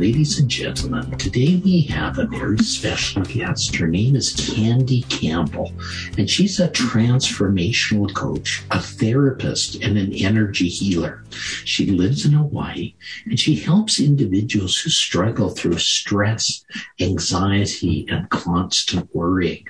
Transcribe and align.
Ladies 0.00 0.38
and 0.38 0.48
gentlemen, 0.48 1.10
today 1.18 1.60
we 1.62 1.82
have 1.82 2.18
a 2.18 2.24
very 2.24 2.56
special 2.56 3.20
guest. 3.20 3.76
Her 3.76 3.86
name 3.86 4.16
is 4.16 4.32
Kandiee 4.32 5.06
Campbell, 5.10 5.74
and 6.16 6.28
she's 6.28 6.58
a 6.58 6.70
transformational 6.70 8.10
coach, 8.14 8.62
a 8.70 8.80
therapist, 8.80 9.74
and 9.82 9.98
an 9.98 10.14
energy 10.14 10.70
healer. 10.70 11.22
She 11.66 11.84
lives 11.84 12.24
in 12.24 12.32
Hawaii, 12.32 12.94
and 13.26 13.38
she 13.38 13.56
helps 13.56 14.00
individuals 14.00 14.78
who 14.78 14.88
struggle 14.88 15.50
through 15.50 15.76
stress, 15.76 16.64
anxiety, 16.98 18.06
and 18.08 18.30
constant 18.30 19.14
worrying. 19.14 19.66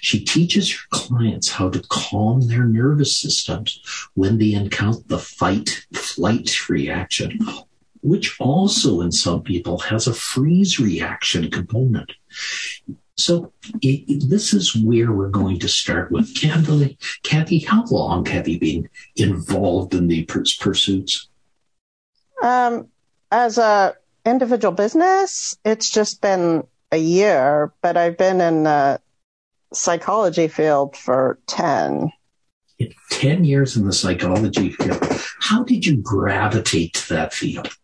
She 0.00 0.24
teaches 0.24 0.72
her 0.72 0.86
clients 0.92 1.50
how 1.50 1.68
to 1.68 1.84
calm 1.90 2.48
their 2.48 2.64
nervous 2.64 3.14
systems 3.14 3.82
when 4.14 4.38
they 4.38 4.54
encounter 4.54 5.02
the 5.08 5.18
fight 5.18 5.84
flight 5.92 6.70
reaction 6.70 7.38
which 8.04 8.38
also 8.38 9.00
in 9.00 9.10
some 9.10 9.42
people 9.42 9.78
has 9.78 10.06
a 10.06 10.12
freeze 10.12 10.78
reaction 10.78 11.50
component. 11.50 12.12
So 13.16 13.50
it, 13.80 14.04
it, 14.06 14.28
this 14.28 14.52
is 14.52 14.76
where 14.76 15.10
we're 15.10 15.30
going 15.30 15.58
to 15.60 15.68
start 15.68 16.12
with. 16.12 16.34
Kathy, 16.34 16.98
Kathy, 17.22 17.60
how 17.60 17.84
long 17.86 18.26
have 18.26 18.46
you 18.46 18.60
been 18.60 18.90
involved 19.16 19.94
in 19.94 20.08
the 20.08 20.24
pursuits? 20.24 21.28
Um, 22.42 22.88
as 23.32 23.56
a 23.56 23.94
individual 24.26 24.74
business, 24.74 25.56
it's 25.64 25.88
just 25.88 26.20
been 26.20 26.64
a 26.92 26.98
year, 26.98 27.72
but 27.80 27.96
I've 27.96 28.18
been 28.18 28.42
in 28.42 28.64
the 28.64 29.00
psychology 29.72 30.48
field 30.48 30.94
for 30.94 31.38
10. 31.46 32.12
10 33.10 33.44
years 33.44 33.76
in 33.78 33.86
the 33.86 33.92
psychology 33.94 34.70
field. 34.70 35.02
How 35.40 35.64
did 35.64 35.86
you 35.86 35.96
gravitate 35.96 36.92
to 36.94 37.14
that 37.14 37.32
field? 37.32 37.74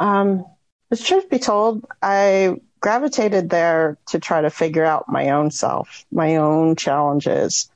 Um, 0.00 0.46
the 0.88 0.96
truth 0.96 1.30
be 1.30 1.38
told, 1.38 1.86
I 2.02 2.56
gravitated 2.80 3.50
there 3.50 3.98
to 4.08 4.18
try 4.18 4.40
to 4.40 4.50
figure 4.50 4.84
out 4.84 5.08
my 5.08 5.30
own 5.30 5.50
self, 5.50 6.04
my 6.10 6.36
own 6.36 6.74
challenges. 6.74 7.70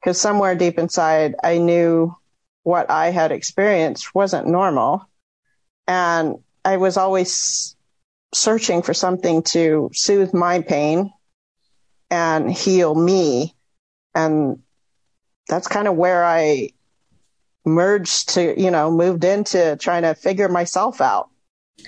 Because 0.00 0.20
somewhere 0.20 0.54
deep 0.54 0.78
inside, 0.78 1.34
I 1.44 1.58
knew 1.58 2.16
what 2.62 2.90
I 2.90 3.10
had 3.10 3.30
experienced 3.30 4.14
wasn't 4.14 4.48
normal. 4.48 5.08
And 5.86 6.36
I 6.64 6.78
was 6.78 6.96
always 6.96 7.76
searching 8.34 8.82
for 8.82 8.94
something 8.94 9.42
to 9.42 9.90
soothe 9.92 10.34
my 10.34 10.62
pain 10.62 11.12
and 12.10 12.50
heal 12.50 12.94
me. 12.94 13.54
And 14.14 14.62
that's 15.48 15.68
kind 15.68 15.88
of 15.88 15.96
where 15.96 16.24
I 16.24 16.70
merged 17.64 18.30
to, 18.30 18.60
you 18.60 18.70
know, 18.70 18.90
moved 18.90 19.24
into 19.24 19.76
trying 19.76 20.02
to 20.02 20.14
figure 20.14 20.48
myself 20.48 21.00
out. 21.00 21.30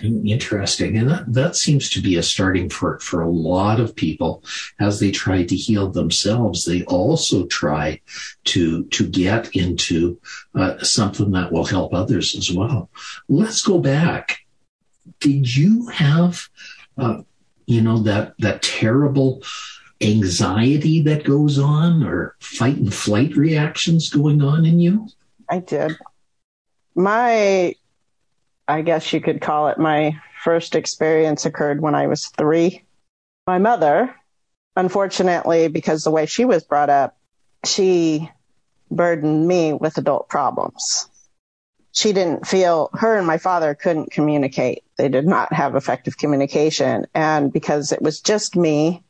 Interesting. 0.02 0.96
And 0.96 1.10
that, 1.10 1.32
that 1.32 1.56
seems 1.56 1.90
to 1.90 2.00
be 2.00 2.16
a 2.16 2.22
starting 2.22 2.70
for, 2.70 2.98
for 3.00 3.20
a 3.22 3.28
lot 3.28 3.80
of 3.80 3.94
people 3.94 4.42
as 4.78 4.98
they 4.98 5.10
try 5.10 5.44
to 5.44 5.56
heal 5.56 5.90
themselves. 5.90 6.64
They 6.64 6.84
also 6.84 7.46
try 7.46 8.00
to, 8.44 8.84
to 8.84 9.08
get 9.08 9.54
into 9.54 10.18
uh, 10.54 10.78
something 10.78 11.32
that 11.32 11.52
will 11.52 11.64
help 11.64 11.92
others 11.92 12.34
as 12.34 12.50
well. 12.50 12.88
Let's 13.28 13.62
go 13.62 13.78
back. 13.78 14.38
Did 15.18 15.54
you 15.54 15.88
have, 15.88 16.48
uh, 16.96 17.22
you 17.66 17.82
know, 17.82 17.98
that, 17.98 18.34
that 18.38 18.62
terrible 18.62 19.42
anxiety 20.00 21.02
that 21.02 21.24
goes 21.24 21.58
on 21.58 22.02
or 22.04 22.36
fight 22.40 22.76
and 22.76 22.94
flight 22.94 23.36
reactions 23.36 24.08
going 24.08 24.40
on 24.40 24.64
in 24.64 24.80
you? 24.80 25.08
I 25.48 25.58
did. 25.58 25.96
My 26.94 27.74
I 28.70 28.82
guess 28.82 29.12
you 29.12 29.20
could 29.20 29.40
call 29.40 29.68
it 29.68 29.78
my 29.78 30.20
first 30.44 30.76
experience 30.76 31.44
occurred 31.44 31.80
when 31.80 31.96
I 31.96 32.06
was 32.06 32.28
three. 32.28 32.84
My 33.46 33.58
mother, 33.58 34.14
unfortunately, 34.76 35.66
because 35.66 36.04
the 36.04 36.12
way 36.12 36.26
she 36.26 36.44
was 36.44 36.62
brought 36.62 36.88
up, 36.88 37.18
she 37.64 38.30
burdened 38.88 39.46
me 39.46 39.72
with 39.72 39.98
adult 39.98 40.28
problems. 40.28 41.08
She 41.92 42.12
didn't 42.12 42.46
feel, 42.46 42.90
her 42.92 43.18
and 43.18 43.26
my 43.26 43.38
father 43.38 43.74
couldn't 43.74 44.12
communicate. 44.12 44.84
They 44.96 45.08
did 45.08 45.26
not 45.26 45.52
have 45.52 45.74
effective 45.74 46.16
communication. 46.16 47.06
And 47.12 47.52
because 47.52 47.90
it 47.90 48.00
was 48.00 48.20
just 48.20 48.54
me 48.54 49.02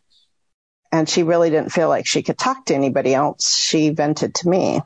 and 0.91 1.07
she 1.07 1.23
really 1.23 1.51
didn't 1.51 1.73
feel 1.73 1.91
like 1.91 2.07
she 2.07 2.23
could 2.23 2.39
talk 2.39 2.65
to 2.67 2.75
anybody 2.75 3.15
else, 3.15 3.55
she 3.57 3.91
vented 3.91 4.37
to 4.37 4.49
me 4.49 4.81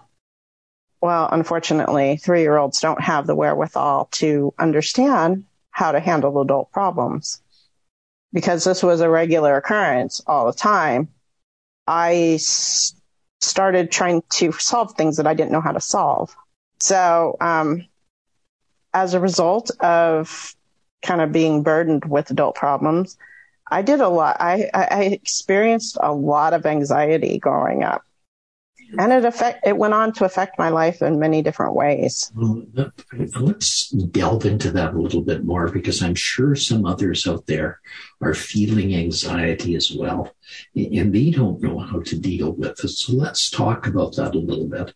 well, 1.04 1.28
unfortunately, 1.31 2.16
three 2.16 2.41
year 2.41 2.56
olds 2.56 2.81
don't 2.81 3.03
have 3.03 3.26
the 3.26 3.34
wherewithal 3.34 4.09
to 4.12 4.54
understand 4.59 5.44
how 5.70 5.92
to 5.92 6.00
handle 6.00 6.41
adult 6.41 6.72
problems. 6.72 7.42
Because 8.32 8.65
this 8.65 8.82
was 8.82 9.03
a 9.03 9.10
regular 9.10 9.54
occurrence 9.59 10.22
all 10.26 10.47
the 10.47 10.54
time, 10.54 11.10
I 11.87 12.37
s- 12.37 12.94
started 13.43 13.93
trying 13.93 14.22
to 14.31 14.53
solve 14.53 14.94
things 14.94 15.19
that 15.19 15.26
I 15.26 15.34
didn't 15.34 15.53
know 15.53 15.60
how 15.60 15.72
to 15.72 15.81
solve. 15.81 16.34
So, 16.81 17.37
um, 17.38 17.87
as 18.94 19.12
a 19.12 19.20
result 19.20 19.70
of 19.81 20.56
kind 21.03 21.20
of 21.20 21.32
being 21.32 21.62
burdened 21.62 22.06
with 22.06 22.31
adult 22.31 22.54
problems, 22.54 23.19
I 23.70 23.82
did 23.82 24.00
a 24.00 24.09
lot. 24.09 24.38
I, 24.41 24.70
I 24.72 25.03
experienced 25.03 25.98
a 26.00 26.14
lot 26.14 26.54
of 26.54 26.64
anxiety 26.64 27.38
growing 27.38 27.82
up 27.82 28.04
and 28.99 29.12
it 29.12 29.25
affect 29.25 29.66
it 29.66 29.77
went 29.77 29.94
on 29.94 30.12
to 30.15 30.25
affect 30.25 30.59
my 30.59 30.69
life 30.69 31.03
in 31.03 31.19
many 31.19 31.43
different 31.43 31.75
ways. 31.75 32.32
Well, 32.34 32.65
let's 33.37 33.91
delve 33.91 34.44
into 34.44 34.71
that 34.72 34.94
a 34.94 34.99
little 34.99 35.22
bit 35.22 35.44
more 35.44 35.69
because 35.69 36.03
I'm 36.03 36.15
sure 36.15 36.55
some 36.55 36.87
others 36.87 37.27
out 37.27 37.47
there 37.47 37.81
are 38.21 38.34
feeling 38.34 38.94
anxiety 38.94 39.75
as 39.77 39.93
well, 39.97 40.34
and 40.75 41.12
they 41.12 41.31
don't 41.31 41.62
know 41.62 41.78
how 41.78 42.00
to 42.00 42.19
deal 42.19 42.53
with 42.53 42.84
it. 42.84 42.88
So 42.88 43.12
let's 43.12 43.50
talk 43.50 43.87
about 43.87 44.16
that 44.16 44.34
a 44.34 44.38
little 44.38 44.69
bit. 44.69 44.94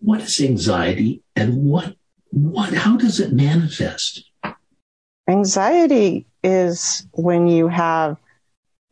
What 0.00 0.20
is 0.20 0.40
anxiety, 0.40 1.22
and 1.34 1.64
what 1.64 1.96
what 2.30 2.74
how 2.74 2.96
does 2.96 3.20
it 3.20 3.32
manifest? 3.32 4.30
Anxiety 5.28 6.26
is 6.44 7.06
when 7.12 7.48
you 7.48 7.66
have 7.66 8.16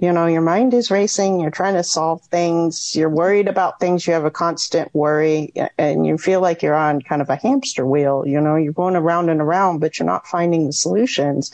you 0.04 0.12
know, 0.12 0.26
your 0.26 0.42
mind 0.42 0.74
is 0.74 0.90
racing, 0.90 1.40
you're 1.40 1.50
trying 1.50 1.74
to 1.74 1.82
solve 1.82 2.20
things, 2.26 2.94
you're 2.94 3.08
worried 3.08 3.48
about 3.48 3.80
things, 3.80 4.06
you 4.06 4.12
have 4.12 4.26
a 4.26 4.30
constant 4.30 4.94
worry, 4.94 5.50
and 5.78 6.06
you 6.06 6.18
feel 6.18 6.42
like 6.42 6.62
you're 6.62 6.74
on 6.74 7.00
kind 7.00 7.22
of 7.22 7.30
a 7.30 7.36
hamster 7.36 7.86
wheel. 7.86 8.22
You 8.26 8.38
know, 8.38 8.56
you're 8.56 8.74
going 8.74 8.96
around 8.96 9.30
and 9.30 9.40
around, 9.40 9.78
but 9.78 9.98
you're 9.98 10.04
not 10.04 10.26
finding 10.26 10.66
the 10.66 10.74
solutions. 10.74 11.50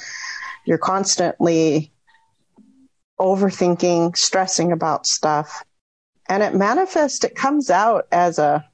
You're 0.64 0.78
constantly 0.78 1.92
overthinking, 3.20 4.16
stressing 4.16 4.72
about 4.72 5.06
stuff. 5.06 5.62
And 6.28 6.42
it 6.42 6.52
manifests, 6.52 7.22
it 7.22 7.36
comes 7.36 7.70
out 7.70 8.08
as 8.10 8.40
a, 8.40 8.68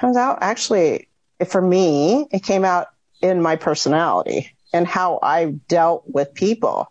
comes 0.00 0.16
out 0.16 0.38
actually, 0.40 1.08
for 1.46 1.62
me, 1.62 2.26
it 2.32 2.42
came 2.42 2.64
out 2.64 2.88
in 3.22 3.40
my 3.40 3.54
personality 3.54 4.56
and 4.72 4.88
how 4.88 5.20
I 5.22 5.52
dealt 5.68 6.02
with 6.08 6.34
people 6.34 6.90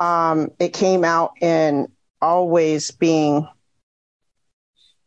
um, 0.00 0.50
it 0.58 0.72
came 0.72 1.04
out 1.04 1.32
in 1.40 1.88
always 2.20 2.90
being 2.90 3.48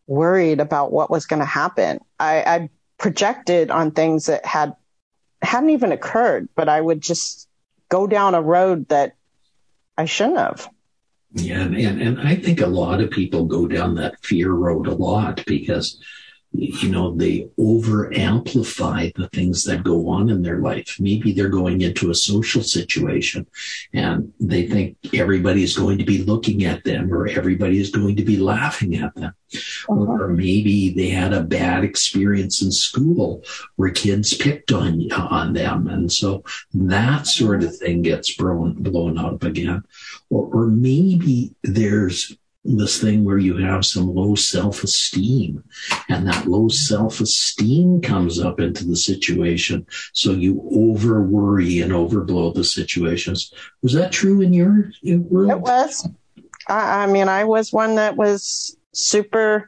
worried 0.08 0.60
about 0.60 0.92
what 0.92 1.10
was 1.10 1.26
going 1.26 1.40
to 1.40 1.46
happen. 1.46 2.00
I, 2.20 2.44
I 2.44 2.70
projected 2.98 3.72
on 3.72 3.92
things 3.92 4.26
that 4.26 4.46
had 4.46 4.76
hadn't 5.42 5.72
even 5.72 5.92
occurred, 5.92 6.50
but 6.56 6.70
I 6.70 6.80
would 6.80 7.02
just 7.02 7.48
go 7.90 8.06
down 8.08 8.36
a 8.36 8.42
road 8.42 8.88
that 8.90 9.16
I 9.98 10.06
shouldn't 10.06 10.38
have. 10.38 10.70
Yeah, 11.34 11.62
and, 11.62 12.02
and 12.02 12.20
I 12.20 12.36
think 12.36 12.60
a 12.60 12.68
lot 12.68 13.02
of 13.02 13.10
people 13.10 13.46
go 13.46 13.68
down 13.68 13.96
that 13.96 14.20
fear 14.22 14.52
road 14.52 14.88
a 14.88 14.94
lot 14.94 15.44
because 15.48 16.02
you 16.54 16.90
know, 16.90 17.16
they 17.16 17.50
over 17.58 18.14
amplify 18.14 19.10
the 19.16 19.30
things 19.30 19.64
that 19.64 19.84
go 19.84 20.10
on 20.10 20.30
in 20.30 20.42
their 20.42 20.60
life. 20.60 20.98
Maybe 21.00 21.32
they're 21.32 21.50
going 21.50 21.82
into 21.82 22.12
a 22.12 22.16
social 22.16 22.62
situation 22.62 23.48
and 23.94 24.34
they 24.40 24.68
think 24.68 24.98
everybody 25.14 25.64
is 25.64 25.78
going 25.78 25.98
to 26.00 26.04
be 26.04 26.24
looking 26.24 26.66
at 26.66 26.84
them 26.84 27.14
or 27.14 27.28
everybody 27.28 27.80
is 27.80 27.90
going 27.90 28.18
to 28.18 28.24
be 28.24 28.38
laughing 28.38 28.96
at 28.96 29.16
them. 29.16 29.34
Uh-huh. 29.90 29.96
Or 29.96 30.28
maybe 30.28 30.94
they 30.94 31.10
had 31.10 31.34
a 31.34 31.44
bad 31.44 31.84
experience 31.84 32.62
in 32.62 32.72
school 32.72 33.44
where 33.78 33.92
kids 33.92 34.34
picked 34.34 34.74
on, 34.74 35.12
on 35.14 35.54
them. 35.54 35.88
And 35.88 36.12
so 36.12 36.44
that 36.74 37.28
sort 37.28 37.64
of 37.64 37.76
thing 37.78 38.02
gets 38.02 38.36
blown, 38.36 38.74
blown 38.74 39.18
up 39.18 39.44
again. 39.44 39.84
Or, 40.30 40.50
or 40.54 40.68
maybe 40.68 41.56
there's 41.64 42.36
this 42.64 43.02
thing 43.02 43.24
where 43.24 43.40
you 43.40 43.58
have 43.58 43.86
some 43.86 44.14
low 44.14 44.36
self 44.36 44.84
esteem 44.84 45.64
and 46.10 46.28
that 46.28 46.48
low 46.48 46.68
self 46.68 47.20
esteem 47.20 48.02
comes 48.02 48.40
up 48.40 48.60
into 48.60 48.86
the 48.86 48.96
situation. 48.96 49.86
So 50.14 50.32
you 50.32 50.62
over 50.72 51.22
worry 51.24 51.80
and 51.80 51.92
overblow 51.92 52.54
the 52.54 52.64
situations. 52.64 53.54
Was 53.82 53.94
that 53.94 54.12
true 54.12 54.42
in 54.42 54.54
your, 54.54 54.92
world? 55.04 55.52
It 55.52 55.60
was. 55.60 56.08
I, 56.68 57.04
I 57.04 57.08
mean, 57.08 57.30
I 57.30 57.46
was 57.46 57.74
one 57.74 57.96
that 57.96 58.16
was 58.16 58.78
super, 58.94 59.68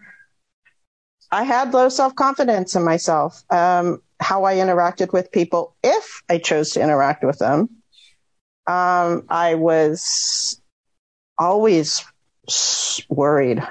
I 1.31 1.43
had 1.43 1.73
low 1.73 1.89
self 1.89 2.15
confidence 2.15 2.75
in 2.75 2.83
myself. 2.83 3.43
Um, 3.49 4.01
how 4.19 4.45
I 4.45 4.55
interacted 4.55 5.11
with 5.11 5.31
people, 5.31 5.75
if 5.83 6.21
I 6.29 6.37
chose 6.37 6.71
to 6.71 6.81
interact 6.81 7.23
with 7.23 7.39
them. 7.39 7.69
Um, 8.65 9.25
I 9.27 9.55
was 9.55 10.61
always 11.37 12.05
worried. 13.09 13.61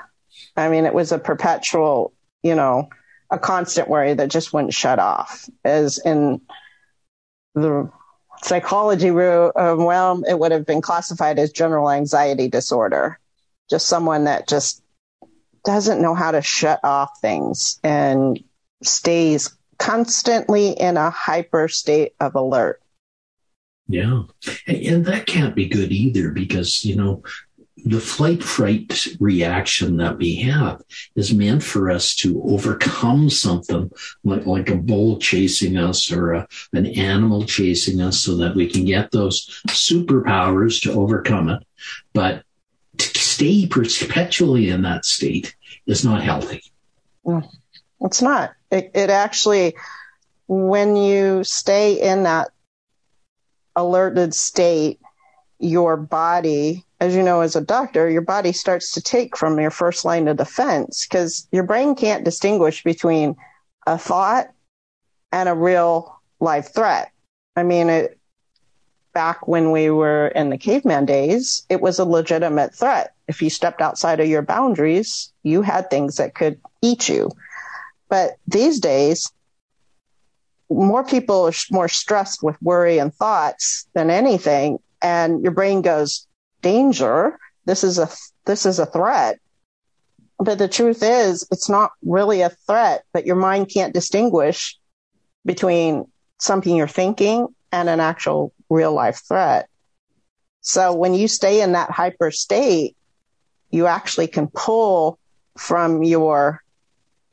I 0.56 0.68
mean, 0.68 0.84
it 0.84 0.94
was 0.94 1.12
a 1.12 1.18
perpetual, 1.18 2.12
you 2.42 2.54
know, 2.54 2.88
a 3.30 3.38
constant 3.38 3.88
worry 3.88 4.14
that 4.14 4.30
just 4.30 4.52
wouldn't 4.52 4.74
shut 4.74 4.98
off. 4.98 5.48
As 5.64 5.98
in 5.98 6.40
the 7.54 7.90
psychology 8.42 9.10
realm, 9.10 9.52
um, 9.56 10.24
it 10.28 10.38
would 10.38 10.52
have 10.52 10.66
been 10.66 10.82
classified 10.82 11.38
as 11.38 11.52
general 11.52 11.90
anxiety 11.90 12.48
disorder. 12.48 13.18
Just 13.70 13.86
someone 13.86 14.24
that 14.24 14.48
just 14.48 14.82
doesn't 15.64 16.02
know 16.02 16.14
how 16.14 16.32
to 16.32 16.42
shut 16.42 16.80
off 16.82 17.10
things 17.20 17.78
and 17.82 18.42
stays 18.82 19.56
constantly 19.78 20.70
in 20.70 20.96
a 20.96 21.10
hyper 21.10 21.68
state 21.68 22.14
of 22.20 22.34
alert. 22.34 22.80
Yeah. 23.88 24.22
And 24.66 25.04
that 25.06 25.26
can't 25.26 25.54
be 25.54 25.66
good 25.66 25.92
either 25.92 26.30
because, 26.30 26.84
you 26.84 26.96
know, 26.96 27.22
the 27.76 28.00
flight 28.00 28.42
fright 28.42 29.06
reaction 29.18 29.96
that 29.96 30.18
we 30.18 30.36
have 30.36 30.82
is 31.16 31.32
meant 31.32 31.62
for 31.62 31.90
us 31.90 32.14
to 32.14 32.42
overcome 32.44 33.30
something 33.30 33.90
like, 34.24 34.46
like 34.46 34.68
a 34.68 34.76
bull 34.76 35.18
chasing 35.18 35.76
us 35.76 36.12
or 36.12 36.32
a, 36.32 36.48
an 36.72 36.86
animal 36.86 37.44
chasing 37.44 38.00
us 38.00 38.20
so 38.20 38.36
that 38.36 38.54
we 38.54 38.68
can 38.68 38.84
get 38.84 39.10
those 39.10 39.62
superpowers 39.68 40.82
to 40.82 40.92
overcome 40.92 41.48
it. 41.48 41.62
But 42.12 42.44
to 42.98 43.18
stay 43.18 43.66
perpetually 43.66 44.68
in 44.68 44.82
that 44.82 45.04
state 45.04 45.56
is 45.86 46.04
not 46.04 46.22
healthy. 46.22 46.62
Mm, 47.24 47.48
it's 48.02 48.20
not. 48.20 48.52
It, 48.70 48.90
it 48.94 49.10
actually, 49.10 49.74
when 50.46 50.94
you 50.96 51.42
stay 51.42 52.00
in 52.00 52.24
that 52.24 52.50
alerted 53.74 54.34
state, 54.34 55.00
your 55.58 55.96
body 55.96 56.84
as 57.02 57.16
you 57.16 57.22
know, 57.24 57.40
as 57.40 57.56
a 57.56 57.60
doctor, 57.60 58.08
your 58.08 58.22
body 58.22 58.52
starts 58.52 58.92
to 58.92 59.00
take 59.00 59.36
from 59.36 59.58
your 59.58 59.72
first 59.72 60.04
line 60.04 60.28
of 60.28 60.36
defense 60.36 61.04
because 61.04 61.48
your 61.50 61.64
brain 61.64 61.96
can't 61.96 62.22
distinguish 62.22 62.84
between 62.84 63.34
a 63.88 63.98
thought 63.98 64.46
and 65.32 65.48
a 65.48 65.54
real 65.54 66.16
life 66.38 66.72
threat. 66.72 67.10
I 67.56 67.64
mean, 67.64 67.90
it, 67.90 68.20
back 69.12 69.48
when 69.48 69.72
we 69.72 69.90
were 69.90 70.28
in 70.28 70.50
the 70.50 70.56
caveman 70.56 71.04
days, 71.04 71.66
it 71.68 71.80
was 71.80 71.98
a 71.98 72.04
legitimate 72.04 72.72
threat. 72.72 73.14
If 73.26 73.42
you 73.42 73.50
stepped 73.50 73.80
outside 73.80 74.20
of 74.20 74.28
your 74.28 74.42
boundaries, 74.42 75.32
you 75.42 75.62
had 75.62 75.90
things 75.90 76.18
that 76.18 76.36
could 76.36 76.60
eat 76.82 77.08
you. 77.08 77.32
But 78.10 78.36
these 78.46 78.78
days, 78.78 79.28
more 80.70 81.02
people 81.02 81.48
are 81.48 81.52
more 81.72 81.88
stressed 81.88 82.44
with 82.44 82.62
worry 82.62 82.98
and 82.98 83.12
thoughts 83.12 83.88
than 83.92 84.08
anything. 84.08 84.78
And 85.02 85.42
your 85.42 85.50
brain 85.50 85.82
goes, 85.82 86.28
danger. 86.62 87.38
This 87.64 87.84
is 87.84 87.98
a 87.98 88.08
this 88.46 88.66
is 88.66 88.78
a 88.78 88.86
threat. 88.86 89.38
But 90.38 90.58
the 90.58 90.68
truth 90.68 91.02
is, 91.02 91.46
it's 91.52 91.68
not 91.68 91.92
really 92.04 92.40
a 92.40 92.50
threat. 92.66 93.04
But 93.12 93.26
your 93.26 93.36
mind 93.36 93.70
can't 93.72 93.94
distinguish 93.94 94.78
between 95.44 96.06
something 96.38 96.74
you're 96.74 96.88
thinking 96.88 97.46
and 97.70 97.88
an 97.88 98.00
actual 98.00 98.52
real 98.68 98.92
life 98.92 99.22
threat. 99.26 99.68
So 100.60 100.94
when 100.94 101.14
you 101.14 101.28
stay 101.28 101.60
in 101.60 101.72
that 101.72 101.90
hyper 101.90 102.30
state, 102.30 102.96
you 103.70 103.86
actually 103.86 104.28
can 104.28 104.48
pull 104.48 105.18
from 105.56 106.02
your 106.02 106.62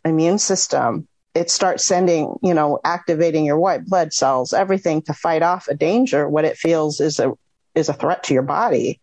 immune 0.05 0.39
system. 0.39 1.07
It 1.35 1.51
starts 1.51 1.85
sending, 1.85 2.37
you 2.41 2.53
know, 2.53 2.79
activating 2.83 3.45
your 3.45 3.59
white 3.59 3.85
blood 3.85 4.13
cells, 4.13 4.53
everything 4.53 5.01
to 5.03 5.13
fight 5.13 5.43
off 5.43 5.67
a 5.67 5.75
danger. 5.75 6.27
What 6.27 6.45
it 6.45 6.57
feels 6.57 6.99
is 6.99 7.19
a, 7.19 7.33
is 7.75 7.89
a 7.89 7.93
threat 7.93 8.23
to 8.23 8.33
your 8.33 8.43
body 8.43 8.99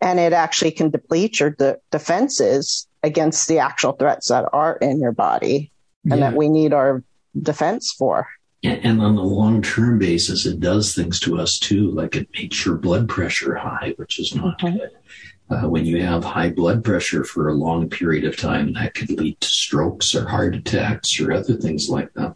and 0.00 0.18
it 0.18 0.32
actually 0.32 0.70
can 0.70 0.90
deplete 0.90 1.40
your 1.40 1.50
de- 1.50 1.78
defenses 1.90 2.86
against 3.02 3.48
the 3.48 3.58
actual 3.58 3.92
threats 3.92 4.28
that 4.28 4.48
are 4.52 4.76
in 4.76 5.00
your 5.00 5.12
body 5.12 5.70
and 6.04 6.20
yeah. 6.20 6.30
that 6.30 6.36
we 6.36 6.48
need 6.48 6.72
our 6.72 7.02
defense 7.40 7.92
for. 7.92 8.28
And 8.62 9.00
on 9.00 9.16
a 9.16 9.22
long 9.22 9.62
term 9.62 9.98
basis, 9.98 10.44
it 10.44 10.58
does 10.58 10.94
things 10.94 11.20
to 11.20 11.38
us 11.38 11.58
too, 11.58 11.92
like 11.92 12.16
it 12.16 12.28
makes 12.34 12.66
your 12.66 12.76
blood 12.76 13.08
pressure 13.08 13.54
high, 13.54 13.94
which 13.96 14.18
is 14.18 14.34
not 14.34 14.58
mm-hmm. 14.58 14.78
good. 14.78 14.90
Uh, 15.48 15.68
when 15.68 15.86
you 15.86 16.02
have 16.02 16.24
high 16.24 16.50
blood 16.50 16.82
pressure 16.82 17.22
for 17.22 17.48
a 17.48 17.54
long 17.54 17.88
period 17.88 18.24
of 18.24 18.36
time, 18.36 18.72
that 18.72 18.94
could 18.94 19.10
lead 19.10 19.40
to 19.40 19.46
strokes 19.46 20.12
or 20.16 20.26
heart 20.26 20.56
attacks 20.56 21.20
or 21.20 21.32
other 21.32 21.54
things 21.54 21.88
like 21.88 22.12
that 22.14 22.34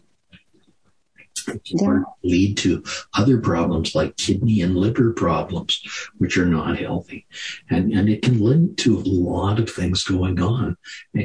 yeah. 1.65 2.03
lead 2.23 2.57
to 2.59 2.83
other 3.15 3.39
problems 3.39 3.95
like 3.95 4.17
kidney 4.17 4.61
and 4.63 4.77
liver 4.77 5.13
problems, 5.13 5.83
which 6.19 6.37
are 6.37 6.47
not 6.47 6.79
healthy. 6.79 7.27
And, 7.69 7.93
and 7.93 8.09
it 8.09 8.23
can 8.23 8.43
lead 8.43 8.79
to 8.79 8.99
a 8.99 9.03
lot 9.05 9.59
of 9.59 9.71
things 9.71 10.05
going 10.05 10.41
on 10.41 10.77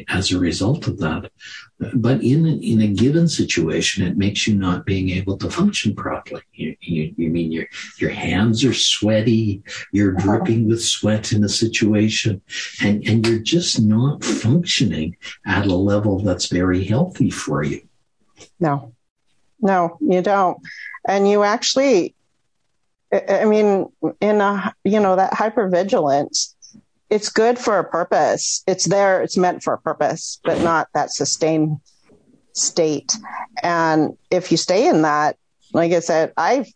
as 0.09 0.31
a 0.31 0.39
result 0.39 0.87
of 0.87 0.97
that. 0.99 1.31
But 1.93 2.23
in, 2.23 2.45
in 2.45 2.81
a 2.81 2.87
given 2.87 3.27
situation, 3.27 4.05
it 4.05 4.17
makes 4.17 4.47
you 4.47 4.55
not 4.55 4.85
being 4.85 5.09
able 5.09 5.37
to 5.37 5.49
function 5.49 5.93
properly. 5.93 6.41
You, 6.53 6.75
you, 6.79 7.13
you 7.17 7.29
mean 7.29 7.51
your, 7.51 7.65
your 7.99 8.11
hands 8.11 8.63
are 8.63 8.73
sweaty, 8.73 9.61
you're 9.91 10.15
uh-huh. 10.15 10.25
dripping 10.25 10.69
with 10.69 10.81
sweat 10.81 11.33
in 11.33 11.43
a 11.43 11.49
situation, 11.49 12.41
and, 12.81 13.05
and 13.05 13.27
you're 13.27 13.39
just 13.39 13.81
not 13.81 14.23
functioning 14.23 15.17
at 15.45 15.67
a 15.67 15.75
level 15.75 16.19
that's 16.19 16.47
very 16.47 16.85
healthy 16.85 17.29
for 17.29 17.63
you. 17.63 17.81
No, 18.59 18.94
no, 19.59 19.97
you 20.01 20.21
don't. 20.21 20.57
And 21.07 21.29
you 21.29 21.43
actually, 21.43 22.15
I 23.11 23.45
mean, 23.45 23.87
in 24.19 24.41
a, 24.41 24.73
you 24.83 24.99
know, 24.99 25.15
that 25.15 25.33
hypervigilance, 25.33 26.53
it's 27.09 27.29
good 27.29 27.59
for 27.59 27.77
a 27.77 27.83
purpose. 27.83 28.63
It's 28.67 28.85
there, 28.85 29.21
it's 29.21 29.37
meant 29.37 29.63
for 29.63 29.73
a 29.73 29.79
purpose, 29.79 30.39
but 30.43 30.61
not 30.61 30.87
that 30.93 31.11
sustained 31.11 31.77
state. 32.53 33.13
And 33.61 34.17
if 34.31 34.51
you 34.51 34.57
stay 34.57 34.87
in 34.87 35.03
that, 35.03 35.37
like 35.73 35.91
I 35.91 35.99
said, 35.99 36.33
I've, 36.37 36.67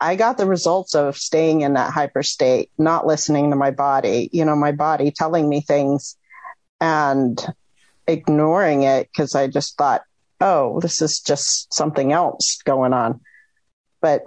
I 0.00 0.16
got 0.16 0.36
the 0.36 0.46
results 0.46 0.94
of 0.94 1.16
staying 1.16 1.62
in 1.62 1.74
that 1.74 1.92
hyper 1.92 2.22
state, 2.22 2.70
not 2.78 3.06
listening 3.06 3.50
to 3.50 3.56
my 3.56 3.70
body, 3.70 4.28
you 4.32 4.44
know, 4.44 4.56
my 4.56 4.72
body 4.72 5.10
telling 5.10 5.48
me 5.48 5.60
things 5.60 6.16
and 6.80 7.40
ignoring 8.06 8.82
it 8.82 9.08
because 9.12 9.34
I 9.34 9.46
just 9.46 9.76
thought, 9.76 10.02
oh, 10.42 10.80
this 10.80 11.00
is 11.00 11.20
just 11.20 11.72
something 11.72 12.12
else 12.12 12.60
going 12.64 12.92
on. 12.92 13.20
But 14.00 14.24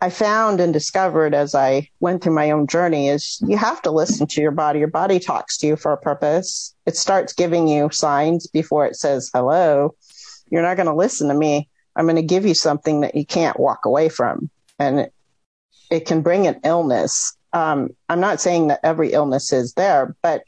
I 0.00 0.10
found 0.10 0.60
and 0.60 0.74
discovered 0.74 1.34
as 1.34 1.54
I 1.54 1.88
went 2.00 2.22
through 2.22 2.34
my 2.34 2.50
own 2.50 2.66
journey 2.66 3.08
is 3.08 3.42
you 3.46 3.56
have 3.56 3.80
to 3.82 3.90
listen 3.90 4.26
to 4.26 4.42
your 4.42 4.50
body. 4.50 4.78
Your 4.78 4.88
body 4.88 5.18
talks 5.18 5.56
to 5.58 5.66
you 5.66 5.76
for 5.76 5.92
a 5.92 5.96
purpose. 5.96 6.74
It 6.84 6.96
starts 6.96 7.32
giving 7.32 7.66
you 7.66 7.88
signs 7.90 8.46
before 8.46 8.84
it 8.84 8.96
says 8.96 9.30
hello. 9.32 9.94
You're 10.50 10.62
not 10.62 10.76
going 10.76 10.86
to 10.86 10.94
listen 10.94 11.28
to 11.28 11.34
me. 11.34 11.70
I'm 11.96 12.04
going 12.04 12.16
to 12.16 12.22
give 12.22 12.44
you 12.44 12.52
something 12.52 13.00
that 13.00 13.14
you 13.14 13.24
can't 13.24 13.58
walk 13.58 13.86
away 13.86 14.10
from. 14.10 14.50
And 14.78 15.00
it, 15.00 15.14
it 15.90 16.00
can 16.06 16.20
bring 16.20 16.46
an 16.46 16.60
illness. 16.62 17.34
Um, 17.54 17.88
I'm 18.10 18.20
not 18.20 18.42
saying 18.42 18.68
that 18.68 18.80
every 18.82 19.12
illness 19.12 19.50
is 19.50 19.72
there, 19.72 20.14
but 20.22 20.42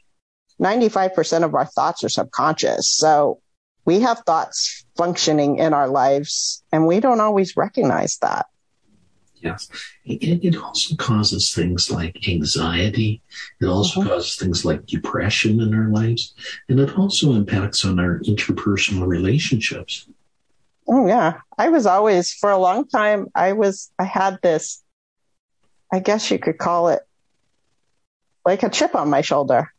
95% 0.61 1.43
of 1.43 1.55
our 1.55 1.65
thoughts 1.65 2.03
are 2.03 2.09
subconscious. 2.09 2.87
So 2.87 3.41
we 3.89 4.01
have 4.01 4.19
thoughts 4.19 4.85
functioning 4.95 5.57
in 5.57 5.73
our 5.73 5.87
lives 5.87 6.61
and 6.71 6.85
we 6.85 6.99
don't 6.99 7.19
always 7.19 7.57
recognize 7.57 8.19
that. 8.19 8.45
Yes. 9.37 9.67
It, 10.05 10.45
it 10.45 10.55
also 10.57 10.95
causes 10.95 11.51
things 11.51 11.89
like 11.89 12.29
anxiety. 12.29 13.23
It 13.59 13.65
also 13.65 14.01
mm-hmm. 14.01 14.09
causes 14.09 14.35
things 14.35 14.63
like 14.63 14.85
depression 14.85 15.59
in 15.59 15.73
our 15.73 15.89
lives. 15.89 16.35
And 16.67 16.79
it 16.79 16.95
also 16.99 17.33
impacts 17.33 17.83
on 17.83 17.99
our 17.99 18.19
interpersonal 18.19 19.07
relationships. 19.07 20.07
Oh, 20.87 21.07
yeah. 21.07 21.39
I 21.57 21.69
was 21.69 21.87
always, 21.87 22.31
for 22.31 22.51
a 22.51 22.59
long 22.59 22.87
time, 22.87 23.29
I 23.33 23.53
was, 23.53 23.89
I 23.97 24.03
had 24.03 24.37
this, 24.43 24.83
I 25.91 25.97
guess 25.97 26.29
you 26.29 26.37
could 26.37 26.59
call 26.59 26.89
it 26.89 27.01
like 28.45 28.61
a 28.61 28.69
chip 28.69 28.93
on 28.93 29.09
my 29.09 29.21
shoulder. 29.21 29.73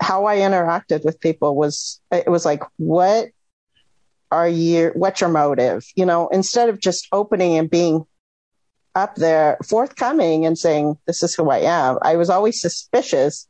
How 0.00 0.26
I 0.26 0.36
interacted 0.36 1.04
with 1.04 1.18
people 1.18 1.56
was, 1.56 2.00
it 2.12 2.30
was 2.30 2.44
like, 2.44 2.62
what 2.76 3.30
are 4.36 4.48
you, 4.48 4.92
what's 4.94 5.22
your 5.22 5.30
motive? 5.30 5.86
You 5.94 6.04
know, 6.04 6.28
instead 6.28 6.68
of 6.68 6.78
just 6.78 7.08
opening 7.10 7.56
and 7.56 7.70
being 7.70 8.04
up 8.94 9.14
there 9.16 9.56
forthcoming 9.66 10.44
and 10.44 10.58
saying, 10.58 10.98
this 11.06 11.22
is 11.22 11.34
who 11.34 11.48
I 11.50 11.60
am. 11.60 11.98
I 12.02 12.16
was 12.16 12.28
always 12.28 12.60
suspicious 12.60 13.48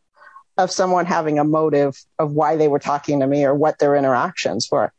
of 0.56 0.70
someone 0.70 1.04
having 1.04 1.40
a 1.40 1.44
motive 1.44 1.96
of 2.20 2.32
why 2.32 2.56
they 2.56 2.68
were 2.68 2.78
talking 2.78 3.20
to 3.20 3.26
me 3.26 3.44
or 3.44 3.54
what 3.54 3.80
their 3.80 3.96
interactions 3.96 4.68
were. 4.70 4.92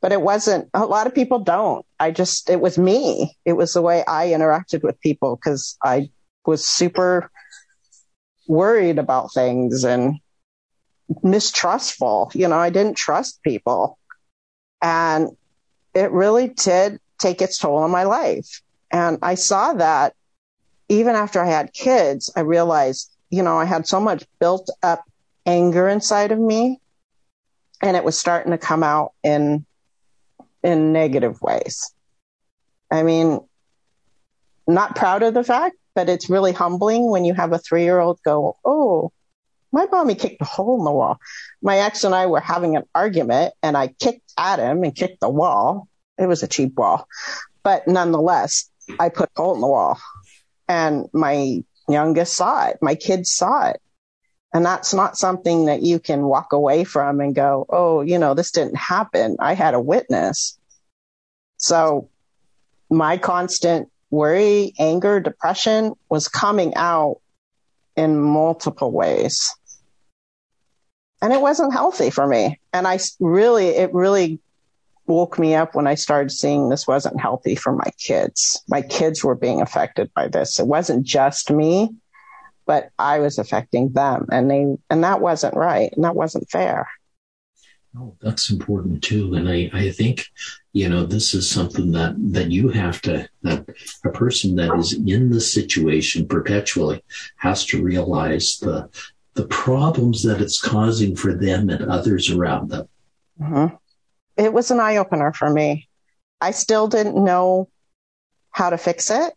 But 0.00 0.12
it 0.12 0.22
wasn't, 0.22 0.70
a 0.74 0.86
lot 0.86 1.06
of 1.08 1.14
people 1.14 1.40
don't. 1.40 1.84
I 1.98 2.12
just, 2.12 2.48
it 2.48 2.60
was 2.60 2.78
me. 2.78 3.36
It 3.44 3.54
was 3.54 3.72
the 3.72 3.82
way 3.82 4.04
I 4.06 4.28
interacted 4.28 4.82
with 4.82 5.00
people 5.00 5.36
because 5.36 5.76
I 5.82 6.10
was 6.46 6.64
super 6.64 7.30
worried 8.46 8.98
about 8.98 9.34
things 9.34 9.84
and 9.84 10.20
mistrustful. 11.22 12.30
You 12.32 12.46
know, 12.48 12.58
I 12.58 12.70
didn't 12.70 12.96
trust 12.96 13.42
people. 13.42 13.98
And 14.82 15.28
it 15.94 16.10
really 16.10 16.48
did 16.48 16.98
take 17.18 17.40
its 17.40 17.56
toll 17.56 17.78
on 17.78 17.90
my 17.90 18.02
life. 18.02 18.60
And 18.90 19.18
I 19.22 19.36
saw 19.36 19.74
that 19.74 20.14
even 20.88 21.14
after 21.14 21.40
I 21.40 21.48
had 21.48 21.72
kids, 21.72 22.30
I 22.36 22.40
realized, 22.40 23.10
you 23.30 23.42
know, 23.42 23.56
I 23.58 23.64
had 23.64 23.86
so 23.86 24.00
much 24.00 24.24
built 24.40 24.68
up 24.82 25.04
anger 25.46 25.88
inside 25.88 26.32
of 26.32 26.38
me 26.38 26.80
and 27.80 27.96
it 27.96 28.04
was 28.04 28.18
starting 28.18 28.52
to 28.52 28.58
come 28.58 28.82
out 28.82 29.12
in, 29.22 29.64
in 30.62 30.92
negative 30.92 31.40
ways. 31.40 31.92
I 32.90 33.02
mean, 33.02 33.40
not 34.66 34.96
proud 34.96 35.22
of 35.22 35.34
the 35.34 35.42
fact, 35.42 35.76
but 35.94 36.08
it's 36.08 36.30
really 36.30 36.52
humbling 36.52 37.10
when 37.10 37.24
you 37.24 37.34
have 37.34 37.52
a 37.52 37.58
three 37.58 37.84
year 37.84 37.98
old 37.98 38.20
go, 38.24 38.56
Oh, 38.64 39.12
my 39.72 39.86
mommy 39.90 40.14
kicked 40.14 40.42
a 40.42 40.44
hole 40.44 40.78
in 40.78 40.84
the 40.84 40.92
wall. 40.92 41.18
My 41.62 41.78
ex 41.78 42.04
and 42.04 42.14
I 42.14 42.26
were 42.26 42.40
having 42.40 42.76
an 42.76 42.84
argument 42.94 43.54
and 43.62 43.76
I 43.76 43.88
kicked 43.88 44.32
at 44.38 44.58
him 44.58 44.84
and 44.84 44.94
kicked 44.94 45.20
the 45.20 45.28
wall. 45.28 45.88
It 46.18 46.26
was 46.26 46.42
a 46.42 46.48
cheap 46.48 46.76
wall, 46.76 47.08
but 47.62 47.88
nonetheless, 47.88 48.70
I 49.00 49.08
put 49.08 49.30
a 49.36 49.42
hole 49.42 49.54
in 49.54 49.60
the 49.60 49.66
wall 49.66 49.98
and 50.68 51.06
my 51.12 51.62
youngest 51.88 52.34
saw 52.34 52.68
it. 52.68 52.78
My 52.82 52.94
kids 52.94 53.32
saw 53.32 53.68
it. 53.70 53.80
And 54.54 54.66
that's 54.66 54.92
not 54.92 55.16
something 55.16 55.64
that 55.66 55.82
you 55.82 55.98
can 55.98 56.24
walk 56.24 56.52
away 56.52 56.84
from 56.84 57.20
and 57.20 57.34
go, 57.34 57.64
Oh, 57.70 58.02
you 58.02 58.18
know, 58.18 58.34
this 58.34 58.50
didn't 58.50 58.76
happen. 58.76 59.36
I 59.40 59.54
had 59.54 59.72
a 59.72 59.80
witness. 59.80 60.58
So 61.56 62.10
my 62.90 63.16
constant 63.16 63.90
worry, 64.10 64.74
anger, 64.78 65.20
depression 65.20 65.94
was 66.10 66.28
coming 66.28 66.74
out 66.74 67.20
in 67.96 68.20
multiple 68.20 68.90
ways. 68.90 69.54
And 71.22 71.32
it 71.32 71.40
wasn't 71.40 71.72
healthy 71.72 72.10
for 72.10 72.26
me. 72.26 72.58
And 72.72 72.86
I 72.86 72.98
really, 73.20 73.68
it 73.68 73.94
really 73.94 74.40
woke 75.06 75.38
me 75.38 75.54
up 75.54 75.74
when 75.74 75.86
I 75.86 75.94
started 75.94 76.30
seeing 76.30 76.68
this 76.68 76.86
wasn't 76.86 77.20
healthy 77.20 77.54
for 77.54 77.72
my 77.72 77.90
kids. 77.96 78.62
My 78.68 78.82
kids 78.82 79.22
were 79.22 79.36
being 79.36 79.60
affected 79.60 80.12
by 80.14 80.28
this. 80.28 80.58
It 80.58 80.66
wasn't 80.66 81.06
just 81.06 81.50
me, 81.50 81.90
but 82.66 82.90
I 82.98 83.20
was 83.20 83.38
affecting 83.38 83.92
them 83.92 84.26
and 84.32 84.50
they, 84.50 84.76
and 84.90 85.04
that 85.04 85.20
wasn't 85.20 85.54
right. 85.54 85.92
And 85.92 86.04
that 86.04 86.16
wasn't 86.16 86.50
fair. 86.50 86.88
Oh, 87.96 88.16
that's 88.20 88.50
important 88.50 89.02
too. 89.02 89.34
And 89.34 89.48
I, 89.48 89.70
I 89.72 89.90
think, 89.90 90.26
you 90.72 90.88
know, 90.88 91.04
this 91.04 91.34
is 91.34 91.48
something 91.48 91.92
that, 91.92 92.14
that 92.32 92.50
you 92.50 92.70
have 92.70 93.02
to, 93.02 93.28
that 93.42 93.68
a 94.04 94.10
person 94.10 94.56
that 94.56 94.74
is 94.78 94.94
in 94.94 95.30
the 95.30 95.40
situation 95.40 96.26
perpetually 96.26 97.04
has 97.36 97.66
to 97.66 97.82
realize 97.82 98.58
the, 98.60 98.88
the 99.34 99.46
problems 99.46 100.22
that 100.22 100.40
it's 100.40 100.60
causing 100.60 101.16
for 101.16 101.34
them 101.34 101.70
and 101.70 101.90
others 101.90 102.30
around 102.30 102.70
them. 102.70 102.88
Mm-hmm 103.40 103.76
it 104.36 104.52
was 104.52 104.70
an 104.70 104.80
eye 104.80 104.96
opener 104.96 105.32
for 105.32 105.50
me. 105.50 105.88
I 106.40 106.52
still 106.52 106.88
didn't 106.88 107.22
know 107.22 107.68
how 108.50 108.70
to 108.70 108.78
fix 108.78 109.10
it, 109.10 109.32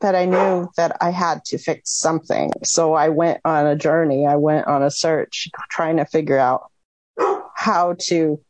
but 0.00 0.14
I 0.14 0.24
knew 0.24 0.68
that 0.76 0.96
I 1.00 1.10
had 1.10 1.44
to 1.46 1.58
fix 1.58 1.90
something. 1.90 2.52
So 2.64 2.94
I 2.94 3.10
went 3.10 3.40
on 3.44 3.66
a 3.66 3.76
journey. 3.76 4.26
I 4.26 4.36
went 4.36 4.66
on 4.66 4.82
a 4.82 4.90
search 4.90 5.48
trying 5.70 5.98
to 5.98 6.04
figure 6.04 6.38
out 6.38 6.70
how 7.54 7.96
to 8.06 8.40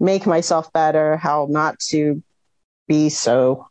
make 0.00 0.26
myself 0.26 0.72
better, 0.72 1.16
how 1.16 1.46
not 1.48 1.78
to 1.90 2.22
be 2.88 3.08
so 3.08 3.68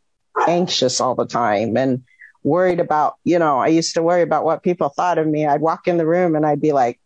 anxious 0.47 1.01
all 1.01 1.15
the 1.15 1.27
time 1.27 1.75
and 1.77 2.03
worried 2.43 2.79
about, 2.79 3.15
you 3.23 3.39
know, 3.39 3.59
I 3.59 3.67
used 3.67 3.93
to 3.95 4.03
worry 4.03 4.21
about 4.21 4.45
what 4.45 4.63
people 4.63 4.89
thought 4.89 5.17
of 5.17 5.27
me. 5.27 5.45
I'd 5.45 5.61
walk 5.61 5.87
in 5.87 5.97
the 5.97 6.05
room 6.05 6.35
and 6.35 6.45
I'd 6.45 6.61
be 6.61 6.73
like, 6.73 6.99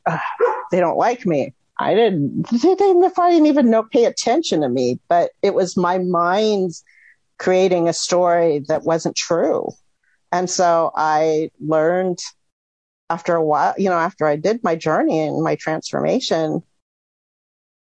they 0.71 0.79
don't 0.79 0.97
like 0.97 1.25
me. 1.25 1.53
I 1.79 1.93
didn't, 1.93 2.47
they 2.51 2.75
didn't 2.75 3.45
even 3.45 3.69
know, 3.69 3.83
pay 3.83 4.05
attention 4.05 4.61
to 4.61 4.69
me, 4.69 4.99
but 5.07 5.31
it 5.41 5.53
was 5.53 5.77
my 5.77 5.99
mind 5.99 6.71
creating 7.37 7.87
a 7.87 7.93
story 7.93 8.59
that 8.67 8.83
wasn't 8.83 9.15
true. 9.15 9.69
And 10.31 10.49
so 10.49 10.91
I 10.95 11.51
learned 11.59 12.19
after 13.09 13.35
a 13.35 13.43
while, 13.43 13.73
you 13.77 13.89
know, 13.89 13.97
after 13.97 14.25
I 14.25 14.35
did 14.35 14.63
my 14.63 14.75
journey 14.75 15.19
and 15.19 15.43
my 15.43 15.55
transformation, 15.55 16.63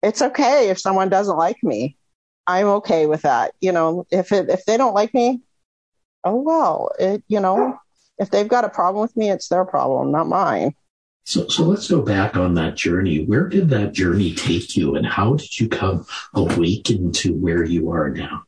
it's 0.03 0.21
okay 0.21 0.69
if 0.69 0.79
someone 0.79 1.09
doesn't 1.09 1.39
like 1.39 1.63
me. 1.63 1.97
I'm 2.47 2.67
okay 2.67 3.07
with 3.07 3.23
that. 3.23 3.55
You 3.61 3.73
know, 3.73 4.07
if 4.11 4.33
it, 4.33 4.51
if 4.51 4.67
they 4.67 4.77
don't 4.77 4.93
like 4.93 5.15
me, 5.15 5.41
oh 6.25 6.37
well, 6.37 6.91
it, 6.99 7.23
you 7.29 7.41
know, 7.41 7.79
if 8.19 8.31
they've 8.31 8.49
got 8.49 8.65
a 8.65 8.69
problem 8.69 9.03
with 9.03 9.17
me, 9.17 9.31
it's 9.31 9.49
their 9.49 9.65
problem, 9.65 10.13
not 10.13 10.27
mine. 10.27 10.75
So, 11.25 11.49
so 11.49 11.65
let's 11.65 11.89
go 11.89 12.03
back 12.03 12.37
on 12.37 12.55
that 12.55 12.77
journey. 12.77 13.25
Where 13.25 13.49
did 13.49 13.71
that 13.71 13.93
journey 13.93 14.35
take 14.35 14.77
you 14.77 14.95
and 14.95 15.07
how 15.07 15.35
did 15.35 15.59
you 15.59 15.69
come 15.69 16.07
awakened 16.35 17.15
to 17.17 17.33
where 17.33 17.65
you 17.65 17.91
are 17.91 18.11
now? 18.11 18.43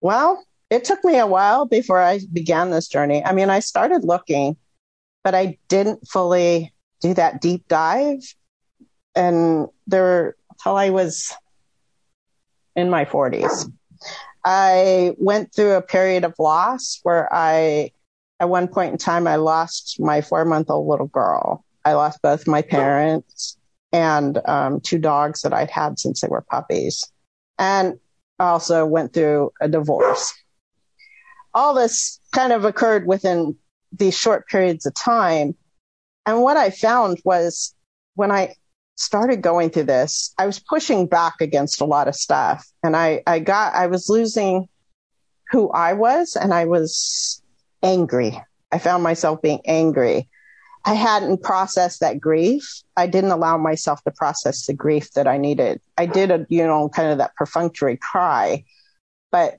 Well, 0.00 0.42
it 0.70 0.84
took 0.84 1.04
me 1.04 1.18
a 1.18 1.26
while 1.26 1.66
before 1.66 2.00
I 2.00 2.20
began 2.32 2.70
this 2.70 2.88
journey. 2.88 3.22
I 3.24 3.32
mean, 3.32 3.50
I 3.50 3.60
started 3.60 4.04
looking, 4.04 4.56
but 5.22 5.34
I 5.34 5.58
didn't 5.68 6.08
fully 6.08 6.72
do 7.00 7.12
that 7.14 7.42
deep 7.42 7.68
dive. 7.68 8.22
And 9.14 9.68
there, 9.86 10.36
until 10.50 10.76
I 10.76 10.90
was 10.90 11.34
in 12.74 12.88
my 12.88 13.04
40s, 13.04 13.70
I 14.44 15.14
went 15.18 15.54
through 15.54 15.72
a 15.72 15.82
period 15.82 16.24
of 16.24 16.34
loss 16.38 17.00
where 17.02 17.32
I 17.32 17.92
at 18.40 18.48
one 18.48 18.68
point 18.68 18.92
in 18.92 18.98
time, 18.98 19.26
I 19.26 19.36
lost 19.36 20.00
my 20.00 20.22
four 20.22 20.44
month 20.46 20.70
old 20.70 20.88
little 20.88 21.06
girl. 21.06 21.64
I 21.84 21.92
lost 21.92 22.22
both 22.22 22.46
my 22.46 22.62
parents 22.62 23.58
and 23.92 24.40
um, 24.46 24.80
two 24.80 24.98
dogs 24.98 25.42
that 25.42 25.52
I'd 25.52 25.70
had 25.70 25.98
since 25.98 26.20
they 26.20 26.28
were 26.28 26.40
puppies. 26.40 27.04
And 27.58 28.00
I 28.38 28.46
also 28.46 28.86
went 28.86 29.12
through 29.12 29.52
a 29.60 29.68
divorce. 29.68 30.32
All 31.52 31.74
this 31.74 32.18
kind 32.32 32.52
of 32.52 32.64
occurred 32.64 33.06
within 33.06 33.56
these 33.92 34.16
short 34.16 34.48
periods 34.48 34.86
of 34.86 34.94
time. 34.94 35.54
And 36.24 36.40
what 36.40 36.56
I 36.56 36.70
found 36.70 37.20
was 37.24 37.74
when 38.14 38.30
I 38.30 38.54
started 39.00 39.40
going 39.40 39.70
through 39.70 39.84
this, 39.84 40.34
I 40.38 40.44
was 40.44 40.58
pushing 40.58 41.06
back 41.06 41.40
against 41.40 41.80
a 41.80 41.86
lot 41.86 42.06
of 42.06 42.14
stuff. 42.14 42.66
And 42.82 42.94
I, 42.94 43.22
I 43.26 43.38
got, 43.38 43.74
I 43.74 43.86
was 43.86 44.10
losing 44.10 44.68
who 45.50 45.70
I 45.70 45.94
was 45.94 46.36
and 46.36 46.52
I 46.52 46.66
was 46.66 47.42
angry. 47.82 48.38
I 48.70 48.78
found 48.78 49.02
myself 49.02 49.40
being 49.40 49.60
angry. 49.64 50.28
I 50.84 50.94
hadn't 50.94 51.42
processed 51.42 52.00
that 52.00 52.20
grief. 52.20 52.82
I 52.94 53.06
didn't 53.06 53.32
allow 53.32 53.56
myself 53.56 54.02
to 54.04 54.10
process 54.10 54.66
the 54.66 54.74
grief 54.74 55.12
that 55.12 55.26
I 55.26 55.38
needed. 55.38 55.80
I 55.96 56.04
did 56.04 56.30
a, 56.30 56.46
you 56.50 56.66
know, 56.66 56.90
kind 56.90 57.10
of 57.10 57.18
that 57.18 57.34
perfunctory 57.36 57.96
cry, 57.96 58.64
but 59.32 59.58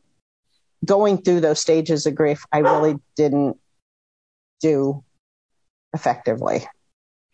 going 0.86 1.22
through 1.22 1.42
those 1.42 1.60
stages 1.60 2.06
of 2.06 2.14
grief, 2.16 2.46
I 2.52 2.60
really 2.60 2.96
didn't 3.16 3.58
do 4.62 5.04
effectively. 5.94 6.68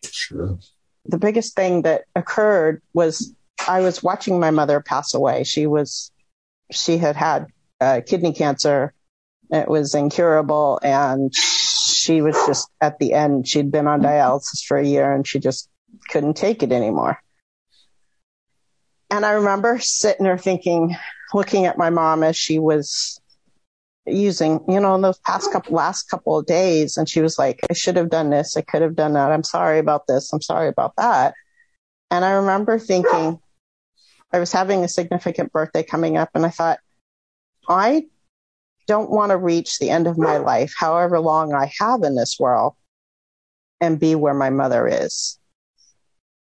Sure. 0.04 0.58
The 1.06 1.18
biggest 1.18 1.54
thing 1.54 1.82
that 1.82 2.04
occurred 2.14 2.82
was 2.92 3.34
I 3.66 3.80
was 3.80 4.02
watching 4.02 4.38
my 4.40 4.50
mother 4.50 4.80
pass 4.80 5.14
away. 5.14 5.44
She 5.44 5.66
was, 5.66 6.10
she 6.70 6.98
had 6.98 7.16
had 7.16 7.46
uh, 7.80 8.00
kidney 8.06 8.32
cancer 8.32 8.92
it 9.50 9.68
was 9.68 9.94
incurable 9.94 10.78
and 10.82 11.34
she 11.34 12.20
was 12.20 12.36
just 12.46 12.70
at 12.80 12.98
the 12.98 13.14
end. 13.14 13.48
She'd 13.48 13.70
been 13.70 13.86
on 13.86 14.02
dialysis 14.02 14.62
for 14.66 14.76
a 14.76 14.84
year 14.84 15.12
and 15.12 15.26
she 15.26 15.38
just 15.38 15.68
couldn't 16.10 16.36
take 16.36 16.62
it 16.62 16.72
anymore. 16.72 17.18
And 19.10 19.24
I 19.24 19.32
remember 19.32 19.78
sitting 19.78 20.24
there 20.24 20.36
thinking, 20.36 20.94
looking 21.32 21.64
at 21.64 21.78
my 21.78 21.88
mom 21.88 22.22
as 22.22 22.36
she 22.36 22.58
was 22.58 23.20
using, 24.10 24.60
you 24.68 24.80
know, 24.80 24.94
in 24.94 25.02
those 25.02 25.18
past 25.18 25.52
couple, 25.52 25.74
last 25.74 26.04
couple 26.04 26.38
of 26.38 26.46
days. 26.46 26.96
And 26.96 27.08
she 27.08 27.20
was 27.20 27.38
like, 27.38 27.60
I 27.70 27.72
should 27.72 27.96
have 27.96 28.10
done 28.10 28.30
this. 28.30 28.56
I 28.56 28.62
could 28.62 28.82
have 28.82 28.96
done 28.96 29.14
that. 29.14 29.32
I'm 29.32 29.44
sorry 29.44 29.78
about 29.78 30.06
this. 30.06 30.32
I'm 30.32 30.42
sorry 30.42 30.68
about 30.68 30.94
that. 30.96 31.34
And 32.10 32.24
I 32.24 32.32
remember 32.32 32.78
thinking, 32.78 33.38
I 34.32 34.38
was 34.38 34.52
having 34.52 34.84
a 34.84 34.88
significant 34.88 35.52
birthday 35.52 35.82
coming 35.82 36.16
up 36.16 36.30
and 36.34 36.44
I 36.44 36.50
thought, 36.50 36.78
I 37.68 38.06
don't 38.86 39.10
want 39.10 39.30
to 39.30 39.36
reach 39.36 39.78
the 39.78 39.90
end 39.90 40.06
of 40.06 40.18
my 40.18 40.38
life, 40.38 40.74
however 40.76 41.20
long 41.20 41.52
I 41.52 41.70
have 41.78 42.02
in 42.02 42.14
this 42.14 42.36
world, 42.38 42.74
and 43.80 44.00
be 44.00 44.14
where 44.14 44.34
my 44.34 44.50
mother 44.50 44.88
is. 44.88 45.38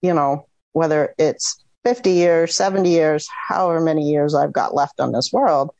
You 0.01 0.13
know, 0.13 0.47
whether 0.71 1.13
it's 1.17 1.63
50 1.83 2.11
years, 2.11 2.55
70 2.55 2.89
years, 2.89 3.27
however 3.47 3.81
many 3.81 4.09
years 4.09 4.35
I've 4.35 4.53
got 4.53 4.73
left 4.73 4.99
on 4.99 5.11
this 5.11 5.31
world, 5.31 5.71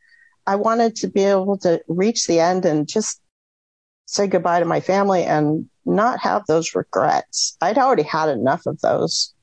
I 0.47 0.55
wanted 0.55 0.95
to 0.97 1.07
be 1.07 1.25
able 1.25 1.57
to 1.59 1.81
reach 1.87 2.25
the 2.25 2.39
end 2.39 2.65
and 2.65 2.87
just 2.87 3.21
say 4.05 4.27
goodbye 4.27 4.61
to 4.61 4.65
my 4.65 4.79
family 4.79 5.23
and 5.23 5.69
not 5.85 6.21
have 6.21 6.45
those 6.47 6.73
regrets. 6.73 7.57
I'd 7.61 7.77
already 7.77 8.03
had 8.03 8.29
enough 8.29 8.65
of 8.65 8.79
those. 8.79 9.33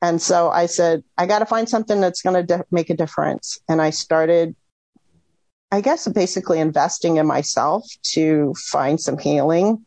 And 0.00 0.22
so 0.22 0.50
I 0.50 0.66
said, 0.66 1.02
I 1.18 1.26
got 1.26 1.40
to 1.40 1.46
find 1.46 1.68
something 1.68 2.00
that's 2.00 2.22
going 2.22 2.46
to 2.46 2.64
make 2.70 2.90
a 2.90 2.96
difference. 2.96 3.58
And 3.68 3.82
I 3.82 3.90
started, 3.90 4.54
I 5.72 5.80
guess, 5.80 6.06
basically 6.06 6.60
investing 6.60 7.16
in 7.16 7.26
myself 7.26 7.84
to 8.12 8.54
find 8.56 9.00
some 9.00 9.18
healing, 9.18 9.84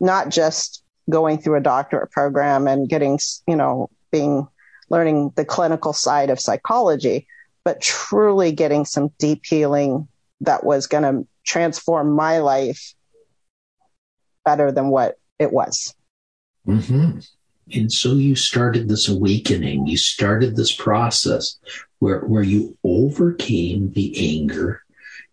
not 0.00 0.30
just 0.30 0.82
going 1.10 1.38
through 1.38 1.56
a 1.56 1.62
doctorate 1.62 2.10
program 2.10 2.66
and 2.66 2.88
getting, 2.88 3.18
you 3.46 3.56
know, 3.56 3.90
being 4.10 4.48
learning 4.88 5.32
the 5.36 5.44
clinical 5.44 5.92
side 5.92 6.30
of 6.30 6.40
psychology, 6.40 7.26
but 7.68 7.82
truly 7.82 8.50
getting 8.50 8.86
some 8.86 9.10
deep 9.18 9.44
healing 9.44 10.08
that 10.40 10.64
was 10.64 10.86
going 10.86 11.02
to 11.02 11.28
transform 11.44 12.10
my 12.10 12.38
life 12.38 12.94
better 14.42 14.72
than 14.72 14.88
what 14.88 15.18
it 15.38 15.52
was. 15.52 15.94
Mm-hmm. 16.66 17.18
And 17.74 17.92
so 17.92 18.14
you 18.14 18.36
started 18.36 18.88
this 18.88 19.06
awakening. 19.06 19.86
You 19.86 19.98
started 19.98 20.56
this 20.56 20.74
process 20.74 21.58
where, 21.98 22.20
where 22.20 22.42
you 22.42 22.78
overcame 22.84 23.92
the 23.92 24.14
anger. 24.16 24.82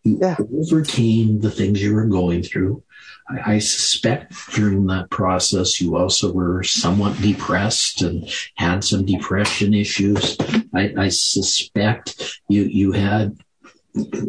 You 0.06 0.20
yeah. 0.22 0.38
overcame 0.62 1.42
the 1.42 1.50
things 1.50 1.82
you 1.82 1.96
were 1.96 2.06
going 2.06 2.44
through. 2.44 2.84
I, 3.28 3.54
I 3.54 3.60
suspect 3.60 4.34
during 4.54 4.86
that 4.86 5.10
process, 5.10 5.82
you 5.82 5.98
also 5.98 6.32
were 6.32 6.62
somewhat 6.64 7.20
depressed 7.22 8.04
and 8.04 8.30
had 8.56 8.84
some 8.84 9.06
depression 9.06 9.74
issues. 9.74 10.38
I, 10.74 10.94
I 10.96 11.10
suspect 11.10 12.40
you, 12.48 12.64
you 12.64 12.92
had 12.92 13.36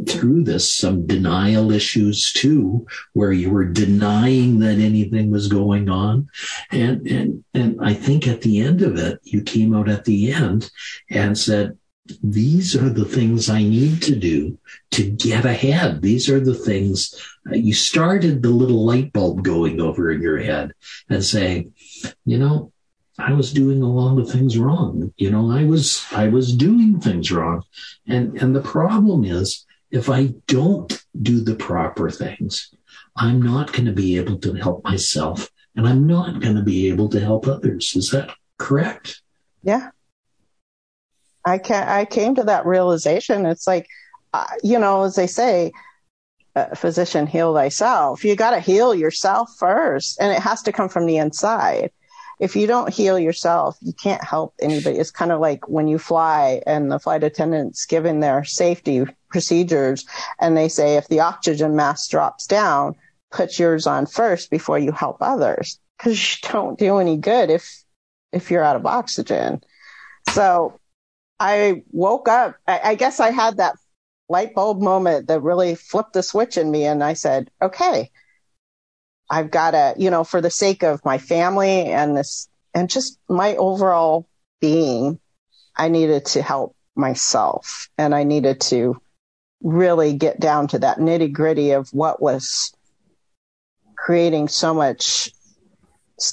through 0.09 0.45
this 0.45 0.73
some 0.73 1.07
denial 1.07 1.73
issues 1.73 2.33
too, 2.33 2.87
where 3.13 3.33
you 3.33 3.51
were 3.51 3.65
denying 3.65 4.61
that 4.61 4.79
anything 4.79 5.31
was 5.31 5.49
going 5.49 5.91
on. 5.91 6.29
And, 6.71 7.07
and, 7.07 7.45
and 7.53 7.79
I 7.83 7.93
think 7.93 8.27
at 8.27 8.43
the 8.43 8.61
end 8.61 8.81
of 8.81 8.97
it, 8.97 9.19
you 9.25 9.43
came 9.43 9.75
out 9.75 9.89
at 9.89 10.05
the 10.05 10.33
end 10.33 10.71
and 11.11 11.37
said, 11.37 11.77
these 12.23 12.77
are 12.77 12.89
the 12.89 13.05
things 13.05 13.49
I 13.49 13.63
need 13.63 14.03
to 14.03 14.17
do 14.17 14.59
to 14.93 15.11
get 15.11 15.45
ahead. 15.45 16.03
These 16.03 16.29
are 16.29 16.41
the 16.41 16.55
things 16.55 17.15
uh, 17.51 17.55
you 17.55 17.75
started 17.75 18.43
the 18.43 18.51
little 18.51 18.85
light 18.85 19.13
bulb 19.13 19.43
going 19.43 19.81
over 19.81 20.11
in 20.11 20.21
your 20.21 20.39
head 20.39 20.73
and 21.09 21.25
saying, 21.25 21.73
you 22.25 22.39
know, 22.39 22.73
I 23.19 23.33
was 23.33 23.53
doing 23.53 23.83
a 23.83 23.91
lot 23.91 24.19
of 24.19 24.31
things 24.31 24.59
wrong. 24.59 25.13
You 25.17 25.31
know, 25.31 25.51
I 25.51 25.65
was, 25.65 26.05
I 26.13 26.29
was 26.29 26.55
doing 26.55 27.01
things 27.01 27.33
wrong. 27.33 27.63
And, 28.07 28.37
and 28.41 28.55
the 28.55 28.61
problem 28.61 29.25
is 29.25 29.65
if 29.91 30.11
I 30.11 30.35
don't 30.47 31.05
do 31.21 31.41
the 31.41 31.55
proper 31.55 32.11
things, 32.11 32.75
I'm 33.17 33.41
not 33.41 33.73
going 33.73 33.87
to 33.87 33.93
be 33.93 34.19
able 34.19 34.39
to 34.41 34.53
help 34.55 34.85
myself 34.85 35.51
and 35.75 35.87
I'm 35.87 36.07
not 36.07 36.41
going 36.41 36.57
to 36.57 36.63
be 36.63 36.89
able 36.89 37.09
to 37.11 37.21
help 37.21 37.47
others. 37.47 37.95
Is 37.97 38.11
that 38.11 38.31
correct? 38.59 39.23
Yeah. 39.63 39.91
I 41.47 41.59
can 41.59 41.89
I 41.89 42.05
came 42.05 42.35
to 42.35 42.45
that 42.45 42.67
realization. 42.67 43.47
It's 43.47 43.67
like, 43.67 43.87
uh, 44.35 44.47
you 44.63 44.79
know, 44.79 45.05
as 45.05 45.15
they 45.15 45.29
say, 45.29 45.73
uh, 46.57 46.75
physician, 46.75 47.27
heal 47.27 47.55
thyself. 47.55 48.25
You 48.25 48.35
got 48.35 48.51
to 48.51 48.61
heal 48.61 48.95
yourself 48.95 49.55
first, 49.59 50.21
and 50.21 50.33
it 50.33 50.41
has 50.41 50.63
to 50.63 50.73
come 50.73 50.89
from 50.89 51.07
the 51.07 51.19
inside. 51.19 51.93
If 52.39 52.55
you 52.57 52.67
don't 52.67 52.93
heal 52.93 53.19
yourself, 53.19 53.79
you 53.81 53.95
can't 53.95 54.23
help 54.23 54.55
anybody. 54.61 54.99
It's 54.99 55.11
kind 55.11 55.33
of 55.33 55.41
like 55.41 55.69
when 55.69 55.89
you 55.89 55.99
fly 55.99 56.61
and 56.67 56.91
the 56.91 56.99
flight 56.99 57.25
attendants 57.25 57.87
given 57.87 58.21
their 58.21 58.45
safety 58.45 59.07
procedures, 59.31 60.05
and 60.41 60.57
they 60.57 60.69
say 60.69 60.97
if 60.97 61.09
the 61.09 61.21
oxygen 61.21 61.77
mask 61.77 62.11
drops 62.11 62.47
down, 62.47 62.95
put 63.31 63.59
yours 63.59 63.87
on 63.87 64.07
first 64.07 64.51
before 64.51 64.79
you 64.79 64.93
help 64.93 65.19
others, 65.21 65.79
because 65.97 66.19
you 66.21 66.49
don't 66.51 66.79
do 66.79 66.99
any 66.99 67.17
good 67.17 67.51
if 67.51 67.85
if 68.33 68.51
you're 68.51 68.65
out 68.65 68.77
of 68.77 68.85
oxygen. 68.85 69.63
So 70.31 70.79
I 71.39 71.83
woke 71.91 72.29
up. 72.29 72.57
I, 72.67 72.81
I 72.85 72.95
guess 72.95 73.21
I 73.21 73.31
had 73.31 73.59
that 73.59 73.77
light 74.29 74.55
bulb 74.55 74.81
moment 74.81 75.29
that 75.29 75.43
really 75.43 75.75
flipped 75.75 76.13
the 76.13 76.23
switch 76.23 76.57
in 76.57 76.71
me. 76.71 76.85
And 76.85 77.03
I 77.03 77.13
said, 77.13 77.51
okay, 77.61 78.11
I've 79.31 79.51
got 79.51 79.73
to, 79.73 79.95
you 79.97 80.11
know, 80.11 80.25
for 80.25 80.41
the 80.41 80.51
sake 80.51 80.83
of 80.83 81.05
my 81.05 81.19
family 81.19 81.87
and 81.87 82.17
this, 82.17 82.49
and 82.75 82.89
just 82.89 83.19
my 83.29 83.57
overall 83.57 84.29
being, 84.61 85.19
I 85.77 85.89
needed 85.89 86.25
to 86.27 86.43
help 86.43 86.75
myself 86.95 87.89
and 87.99 88.15
I 88.15 88.25
needed 88.25 88.61
to 88.63 89.01
really 89.63 90.15
get 90.15 90.41
down 90.41 90.69
to 90.69 90.79
that 90.79 90.99
nitty 90.99 91.33
gritty 91.33 91.73
of 91.73 91.89
what 91.91 92.23
was 92.23 92.73
creating 93.97 94.49
so 94.49 94.73
much 94.73 95.31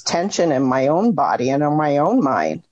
tension 0.04 0.52
in 0.52 0.62
my 0.62 0.88
own 0.88 1.12
body 1.12 1.50
and 1.50 1.62
in 1.62 1.76
my 1.76 1.98
own 1.98 2.22
mind. 2.22 2.62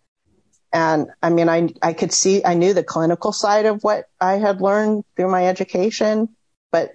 And 0.73 1.09
I 1.23 1.31
mean, 1.31 1.49
I, 1.49 1.69
I 1.83 1.93
could 1.93 2.13
see, 2.13 2.45
I 2.45 2.55
knew 2.55 2.73
the 2.73 2.83
clinical 2.83 3.33
side 3.33 3.67
of 3.67 3.85
what 3.85 4.09
I 4.21 4.35
had 4.35 4.61
learned 4.61 5.05
through 5.17 5.31
my 5.31 5.47
education, 5.47 6.31
but 6.71 6.95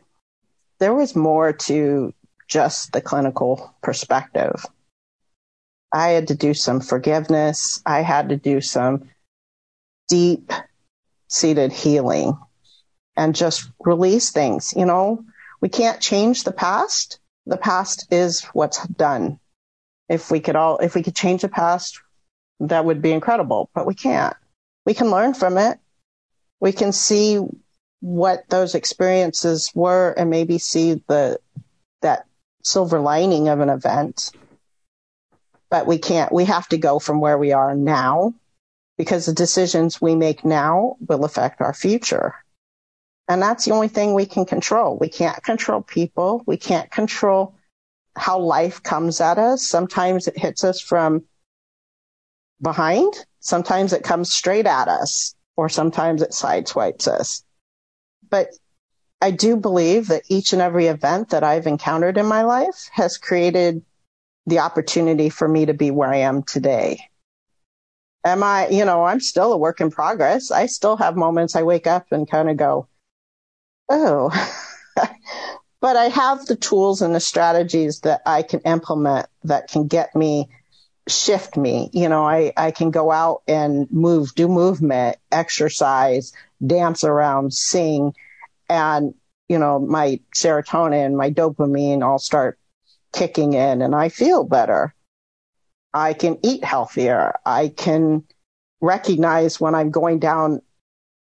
there 0.80 0.96
was 0.96 1.16
more 1.16 1.54
to 1.54 2.13
just 2.48 2.92
the 2.92 3.02
clinical 3.02 3.76
perspective. 3.84 4.66
I 5.94 6.10
had 6.10 6.28
to 6.30 6.36
do 6.36 6.54
some 6.54 6.82
forgiveness. 6.82 7.82
I 7.86 8.02
had 8.02 8.30
to 8.30 8.38
do 8.38 8.62
some 8.62 9.10
deep 10.08 10.52
seated 11.28 11.72
healing 11.72 12.38
and 13.16 13.36
just 13.36 13.70
release 13.80 14.32
things. 14.32 14.74
You 14.76 14.86
know, 14.86 15.24
we 15.62 15.70
can't 15.70 16.02
change 16.02 16.44
the 16.44 16.52
past. 16.52 17.20
The 17.46 17.58
past 17.58 18.08
is 18.12 18.44
what's 18.54 18.86
done. 18.88 19.40
If 20.10 20.32
we 20.32 20.40
could 20.40 20.56
all, 20.56 20.78
if 20.80 20.96
we 20.96 21.04
could 21.04 21.16
change 21.16 21.42
the 21.42 21.50
past, 21.50 22.00
that 22.60 22.86
would 22.86 23.02
be 23.02 23.12
incredible, 23.12 23.70
but 23.74 23.86
we 23.86 23.93
can't. 23.93 24.36
We 24.86 24.93
can 24.93 25.10
learn 25.10 25.34
from 25.34 25.58
it. 25.58 25.80
We 26.60 26.72
can 26.72 26.91
see 26.91 27.39
what 28.00 28.50
those 28.50 28.76
experiences 28.76 29.72
were 29.74 30.12
and 30.12 30.30
maybe 30.30 30.58
see 30.58 31.04
the, 31.08 31.39
that 32.02 32.26
silver 32.63 33.00
lining 33.00 33.48
of 33.48 33.60
an 33.60 33.70
event. 33.70 34.32
But 35.70 35.86
we 35.86 35.98
can't, 35.98 36.32
we 36.32 36.46
have 36.46 36.67
to 36.70 36.78
go 36.78 37.00
from 37.00 37.20
where 37.20 37.38
we 37.38 37.52
are 37.52 37.76
now 37.76 38.34
because 38.98 39.26
the 39.26 39.34
decisions 39.34 40.02
we 40.02 40.15
make 40.15 40.46
now 40.46 40.96
will 41.00 41.26
affect 41.26 41.62
our 41.62 41.74
future. 41.74 42.34
And 43.28 43.41
that's 43.41 43.65
the 43.65 43.72
only 43.72 43.89
thing 43.89 44.13
we 44.13 44.26
can 44.26 44.46
control. 44.46 44.98
We 44.98 45.10
can't 45.10 45.43
control 45.43 45.82
people. 45.82 46.43
We 46.46 46.58
can't 46.58 46.89
control 46.89 47.56
how 48.15 48.39
life 48.39 48.82
comes 48.82 49.22
at 49.22 49.38
us. 49.38 49.67
Sometimes 49.67 50.28
it 50.28 50.38
hits 50.38 50.63
us 50.63 50.80
from 50.80 51.24
behind. 52.62 53.13
Sometimes 53.39 53.93
it 53.93 54.04
comes 54.04 54.34
straight 54.34 54.65
at 54.65 54.88
us 54.88 55.36
or 55.56 55.70
sometimes 55.70 56.22
it 56.22 56.32
sideswipes 56.32 57.08
us. 57.08 57.43
But 58.30 58.50
I 59.22 59.32
do 59.32 59.58
believe 59.58 60.08
that 60.08 60.24
each 60.30 60.54
and 60.54 60.62
every 60.62 60.88
event 60.88 61.30
that 61.30 61.43
I've 61.43 61.67
encountered 61.67 62.17
in 62.17 62.26
my 62.26 62.43
life 62.43 62.89
has 62.91 63.17
created 63.17 63.84
the 64.46 64.60
opportunity 64.60 65.30
for 65.30 65.48
me 65.48 65.65
to 65.65 65.74
be 65.74 65.91
where 65.91 66.10
I 66.10 66.17
am 66.17 66.43
today. 66.43 67.00
Am 68.24 68.43
I, 68.43 68.67
you 68.70 68.86
know, 68.86 69.04
I'm 69.04 69.20
still 69.20 69.54
a 69.54 69.58
work 69.58 69.82
in 69.82 69.89
progress. 69.89 70.52
I 70.52 70.67
still 70.67 70.98
have 70.98 71.15
moments 71.15 71.56
I 71.56 71.63
wake 71.63 71.88
up 71.88 72.08
and 72.12 72.30
kind 72.30 72.50
of 72.50 72.58
go, 72.58 72.88
oh, 73.89 74.30
but 75.82 75.96
I 75.96 76.06
have 76.06 76.46
the 76.46 76.56
tools 76.56 77.02
and 77.02 77.15
the 77.15 77.20
strategies 77.20 78.02
that 78.02 78.22
I 78.26 78.43
can 78.43 78.60
implement 78.62 79.28
that 79.43 79.70
can 79.70 79.88
get 79.88 80.15
me 80.15 80.50
shift 81.08 81.58
me. 81.58 81.89
You 81.93 82.10
know, 82.10 82.24
I, 82.24 82.54
I 82.58 82.72
can 82.72 82.91
go 82.91 83.12
out 83.12 83.43
and 83.48 83.91
move, 83.91 84.36
do 84.36 84.48
movement, 84.48 85.17
exercise, 85.32 86.34
dance 86.65 87.04
around, 87.04 87.54
sing, 87.54 88.13
and, 88.70 89.13
you 89.48 89.60
know, 89.60 89.80
my 89.80 90.20
serotonin, 90.36 91.15
my 91.15 91.32
dopamine 91.32 92.04
all 92.04 92.20
start 92.20 92.60
kicking 93.13 93.54
in 93.54 93.82
and 93.82 93.96
I 93.96 94.10
feel 94.10 94.43
better. 94.43 94.93
I 95.93 96.13
can 96.13 96.38
eat 96.43 96.63
healthier. 96.63 97.36
I 97.46 97.70
can 97.70 98.24
recognize 98.82 99.60
when 99.60 99.74
I'm 99.74 99.89
going 99.89 100.20
down 100.20 100.62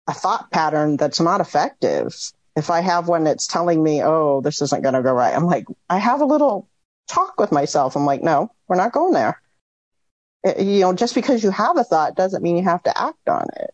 a 0.08 0.14
thought 0.14 0.52
pattern 0.52 0.98
that's 0.98 1.20
not 1.20 1.42
effective. 1.42 2.14
if 2.56 2.70
I 2.70 2.82
have 2.82 3.08
one 3.08 3.24
that's 3.24 3.48
telling 3.48 3.82
me, 3.82 4.04
oh, 4.04 4.42
this 4.42 4.62
isn't 4.62 4.84
going 4.84 4.96
to 4.96 5.02
go 5.02 5.14
right, 5.14 5.34
I'm 5.34 5.46
like, 5.46 5.66
I 5.90 5.98
have 5.98 6.22
a 6.22 6.26
little 6.26 6.68
talk 7.08 7.40
with 7.40 7.52
myself. 7.52 7.96
I'm 7.96 8.06
like, 8.06 8.22
no, 8.22 8.52
we're 8.68 8.76
not 8.76 8.92
going 8.92 9.14
there. 9.14 9.42
It, 10.44 10.60
you 10.60 10.82
know, 10.82 10.94
just 10.94 11.16
because 11.16 11.44
you 11.44 11.52
have 11.52 11.78
a 11.78 11.84
thought 11.84 12.16
doesn't 12.16 12.44
mean 12.44 12.58
you 12.58 12.64
have 12.64 12.84
to 12.84 13.02
act 13.02 13.28
on 13.28 13.46
it. 13.58 13.74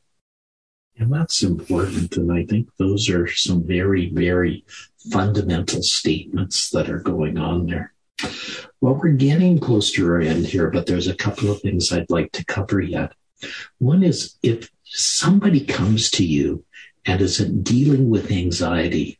And 0.98 1.14
that's 1.14 1.44
important. 1.44 2.16
And 2.16 2.32
I 2.32 2.46
think 2.46 2.70
those 2.78 3.10
are 3.10 3.28
some 3.28 3.66
very, 3.66 4.10
very 4.10 4.66
fundamental 5.12 5.84
statements 5.84 6.70
that 6.72 6.90
are 6.90 7.00
going 7.00 7.38
on 7.38 7.68
there. 7.68 7.94
Well, 8.80 8.96
we're 8.96 9.10
getting 9.10 9.60
close 9.60 9.92
to 9.92 10.08
our 10.08 10.22
end 10.22 10.48
here, 10.48 10.70
but 10.70 10.86
there's 10.86 11.08
a 11.08 11.16
couple 11.16 11.52
of 11.52 11.62
things 11.62 11.92
I'd 11.92 12.10
like 12.10 12.32
to 12.34 12.46
cover 12.46 12.80
yet. 12.80 13.12
One 13.80 14.04
is 14.04 14.38
if 14.42 14.70
somebody 14.84 15.66
comes 15.66 16.10
to 16.12 16.26
you 16.26 16.64
and 17.06 17.22
is 17.22 17.38
dealing 17.38 18.10
with 18.10 18.32
anxiety, 18.32 19.20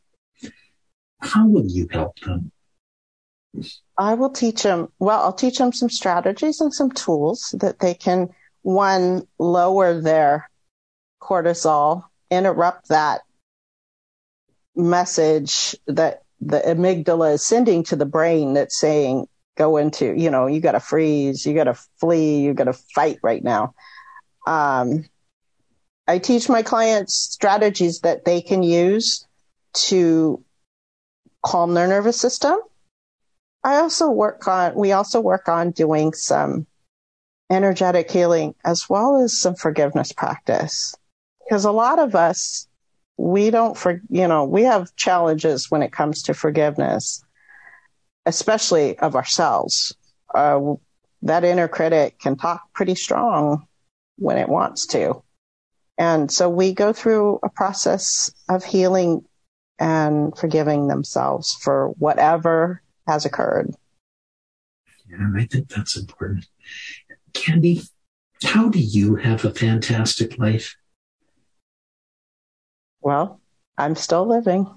how 1.20 1.48
will 1.48 1.68
you 1.68 1.88
help 1.92 2.20
them? 2.22 2.52
I 3.98 4.14
will 4.14 4.30
teach 4.30 4.64
them, 4.64 4.90
well, 5.00 5.22
I'll 5.22 5.34
teach 5.34 5.58
them 5.58 5.72
some 5.72 5.90
strategies 5.90 6.60
and 6.62 6.74
some 6.74 6.92
tools 6.92 7.56
that 7.60 7.80
they 7.80 7.94
can, 7.94 8.30
one, 8.62 9.28
lower 9.40 10.00
their 10.02 10.50
cortisol, 11.22 12.04
interrupt 12.30 12.90
that 12.90 13.22
message 14.76 15.76
that 15.88 16.24
the 16.42 16.60
amygdala 16.60 17.34
is 17.34 17.44
sending 17.44 17.84
to 17.84 17.96
the 17.96 18.06
brain 18.06 18.54
that's 18.54 18.78
saying, 18.78 19.28
go 19.58 19.78
into, 19.78 20.14
you 20.14 20.30
know, 20.30 20.48
you 20.48 20.60
got 20.60 20.74
to 20.74 20.80
freeze, 20.80 21.46
you 21.46 21.54
got 21.54 21.64
to 21.66 21.80
flee, 22.00 22.42
you 22.42 22.54
got 22.54 22.66
to 22.66 22.74
fight 22.74 23.20
right 23.24 23.44
now. 23.44 23.74
Um, 24.46 25.06
I 26.08 26.20
teach 26.20 26.50
my 26.50 26.62
clients 26.62 27.16
strategies 27.16 28.02
that 28.02 28.26
they 28.26 28.42
can 28.42 28.62
use 28.64 29.26
to 29.74 30.44
calm 31.44 31.74
their 31.74 31.88
nervous 31.88 32.20
system. 32.20 32.58
I 33.66 33.78
also 33.78 34.12
work 34.12 34.48
on, 34.48 34.76
we 34.76 34.92
also 34.92 35.20
work 35.20 35.50
on 35.50 35.72
doing 35.72 36.14
some 36.14 36.68
energetic 37.50 38.12
healing 38.12 38.54
as 38.64 38.88
well 38.88 39.18
as 39.24 39.36
some 39.36 39.56
forgiveness 39.56 40.12
practice. 40.12 40.94
Because 41.44 41.66
a 41.66 41.72
lot 41.72 41.98
of 41.98 42.14
us, 42.14 42.68
we 43.18 43.50
don't 43.50 43.76
for, 43.76 44.02
you 44.10 44.28
know, 44.28 44.46
we 44.46 44.64
have 44.64 44.96
challenges 44.96 45.72
when 45.72 45.82
it 45.82 45.92
comes 45.92 46.22
to 46.24 46.36
forgiveness, 46.36 47.24
especially 48.28 49.00
of 49.00 49.16
ourselves. 49.16 49.96
Uh, 50.34 50.76
that 51.24 51.44
inner 51.44 51.68
critic 51.68 52.20
can 52.20 52.36
talk 52.36 52.62
pretty 52.72 52.94
strong 52.94 53.66
when 54.18 54.38
it 54.38 54.48
wants 54.48 54.86
to. 54.88 55.24
And 55.98 56.32
so 56.32 56.50
we 56.50 56.72
go 56.72 56.94
through 56.94 57.40
a 57.42 57.50
process 57.50 58.32
of 58.48 58.64
healing 58.64 59.26
and 59.80 60.38
forgiving 60.38 60.88
themselves 60.88 61.58
for 61.62 61.90
whatever 61.98 62.84
has 63.08 63.26
occurred. 63.26 63.76
Yeah, 65.10 65.30
I 65.36 65.46
think 65.46 65.70
that's 65.70 65.98
important. 65.98 66.48
Kandiee, 67.34 67.90
how 68.44 68.70
do 68.70 68.80
you 68.80 69.16
have 69.16 69.46
a 69.46 69.52
fantastic 69.52 70.38
life? 70.38 70.76
Well, 73.02 73.40
I'm 73.78 73.96
still 73.96 74.26
living. 74.28 74.68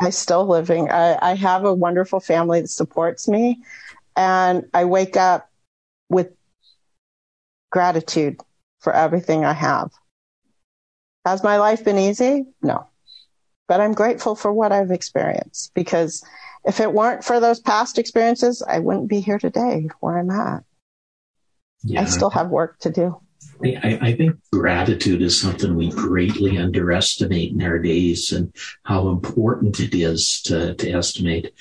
I 0.00 0.10
still 0.10 0.46
living. 0.46 0.90
I, 0.90 1.18
I 1.22 1.34
have 1.36 1.64
a 1.64 1.72
wonderful 1.74 2.20
family 2.20 2.60
that 2.60 2.68
supports 2.68 3.28
me 3.28 3.62
and 4.16 4.68
I 4.74 4.84
wake 4.84 5.16
up 5.16 5.50
with 6.08 6.32
gratitude 7.70 8.40
for 8.80 8.92
everything 8.92 9.44
I 9.44 9.52
have. 9.52 9.90
Has 11.24 11.42
my 11.42 11.56
life 11.56 11.84
been 11.84 11.98
easy? 11.98 12.46
No. 12.62 12.86
But 13.68 13.80
I'm 13.80 13.94
grateful 13.94 14.36
for 14.36 14.52
what 14.52 14.70
I've 14.70 14.90
experienced 14.90 15.72
because 15.74 16.22
if 16.66 16.80
it 16.80 16.92
weren't 16.92 17.24
for 17.24 17.40
those 17.40 17.60
past 17.60 17.98
experiences, 17.98 18.62
I 18.66 18.80
wouldn't 18.80 19.08
be 19.08 19.20
here 19.20 19.38
today 19.38 19.88
where 20.00 20.18
I'm 20.18 20.30
at. 20.30 20.64
Yeah. 21.82 22.02
I 22.02 22.04
still 22.06 22.30
have 22.30 22.48
work 22.48 22.78
to 22.80 22.90
do. 22.90 23.20
I, 23.64 23.98
I, 24.02 24.16
think 24.16 24.36
gratitude 24.52 25.22
is 25.22 25.40
something 25.40 25.74
we 25.74 25.90
greatly 25.90 26.58
underestimate 26.58 27.52
in 27.52 27.62
our 27.62 27.78
days 27.78 28.32
and 28.32 28.54
how 28.82 29.08
important 29.08 29.80
it 29.80 29.94
is 29.94 30.42
to, 30.42 30.74
to 30.74 30.90
estimate. 30.90 31.54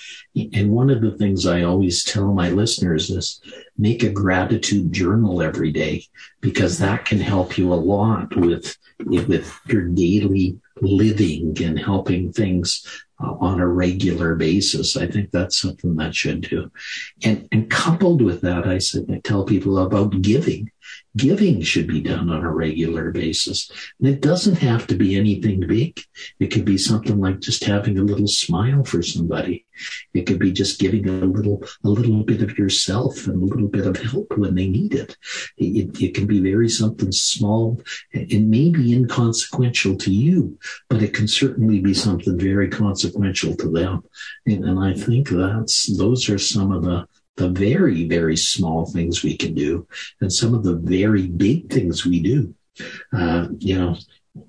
And 0.54 0.72
one 0.72 0.90
of 0.90 1.02
the 1.02 1.18
things 1.18 1.46
I 1.46 1.62
always 1.62 2.04
tell 2.04 2.34
my 2.34 2.50
listeners 2.50 3.10
is 3.10 3.40
make 3.78 4.04
a 4.04 4.10
gratitude 4.10 4.92
journal 4.92 5.42
every 5.42 5.72
day 5.72 6.06
because 6.42 6.80
that 6.80 7.06
can 7.06 7.20
help 7.20 7.58
you 7.58 7.72
a 7.72 7.76
lot 7.76 8.36
with, 8.36 8.78
with 9.00 9.58
your 9.68 9.84
daily 9.84 10.60
living 10.82 11.56
and 11.64 11.80
helping 11.80 12.34
things 12.34 13.05
uh, 13.20 13.34
on 13.40 13.60
a 13.60 13.68
regular 13.68 14.36
basis. 14.36 14.98
I 14.98 15.08
think 15.08 15.32
that's 15.32 15.58
something 15.58 15.96
that 15.96 16.16
should 16.16 16.42
do. 16.42 16.72
And, 17.24 17.48
and 17.52 17.70
coupled 17.70 18.22
with 18.22 18.42
that, 18.42 18.68
I 18.68 18.80
said, 18.80 19.06
I 19.10 19.20
tell 19.24 19.46
people 19.46 19.78
about 19.80 20.22
giving 20.22 20.72
Giving 21.16 21.62
should 21.62 21.88
be 21.88 22.02
done 22.02 22.30
on 22.30 22.44
a 22.44 22.52
regular 22.52 23.12
basis. 23.12 23.72
And 24.00 24.08
it 24.08 24.22
doesn't 24.22 24.58
have 24.58 24.86
to 24.88 24.96
be 24.96 25.16
anything 25.16 25.66
big. 25.66 26.00
It 26.40 26.48
could 26.48 26.66
be 26.66 26.78
something 26.78 27.20
like 27.20 27.40
just 27.40 27.64
having 27.64 27.98
a 27.98 28.04
little 28.04 28.28
smile 28.28 28.84
for 28.84 29.02
somebody. 29.02 29.66
It 30.14 30.26
could 30.28 30.40
be 30.40 30.52
just 30.52 30.80
giving 30.80 31.08
a 31.08 31.26
little, 31.26 31.64
a 31.84 31.90
little 31.90 32.24
bit 32.24 32.42
of 32.42 32.58
yourself 32.58 33.28
and 33.28 33.42
a 33.42 33.46
little 33.46 33.68
bit 33.68 33.86
of 33.86 33.98
help 33.98 34.38
when 34.38 34.56
they 34.56 34.68
need 34.68 34.94
it. 34.94 35.18
It, 35.58 36.02
it 36.02 36.16
can 36.16 36.28
be 36.28 36.40
very 36.40 36.70
something 36.70 37.12
small 37.12 37.82
It 38.12 38.42
may 38.44 38.70
be 38.70 38.94
inconsequential 38.94 39.98
to 39.98 40.12
you, 40.12 40.58
but 40.90 41.02
it 41.02 41.14
can 41.14 41.28
certainly 41.28 41.80
be 41.80 41.94
something 41.94 42.38
very 42.38 42.70
consequential 42.70 43.56
to 43.58 43.70
them. 43.70 44.04
And, 44.46 44.64
and 44.66 44.80
I 44.80 44.94
think 44.94 45.30
that's, 45.30 45.98
those 45.98 46.30
are 46.30 46.38
some 46.38 46.72
of 46.72 46.84
the, 46.84 47.08
the 47.38 47.50
very, 47.50 48.08
very 48.08 48.38
small 48.38 48.86
things 48.86 49.24
we 49.24 49.36
can 49.38 49.54
do 49.54 49.88
and 50.22 50.32
some 50.32 50.54
of 50.54 50.64
the 50.64 50.76
very 50.76 51.28
big 51.28 51.72
things 51.72 52.06
we 52.06 52.20
do. 52.22 52.54
Uh, 53.14 53.48
you 53.60 53.78
know, 53.78 53.96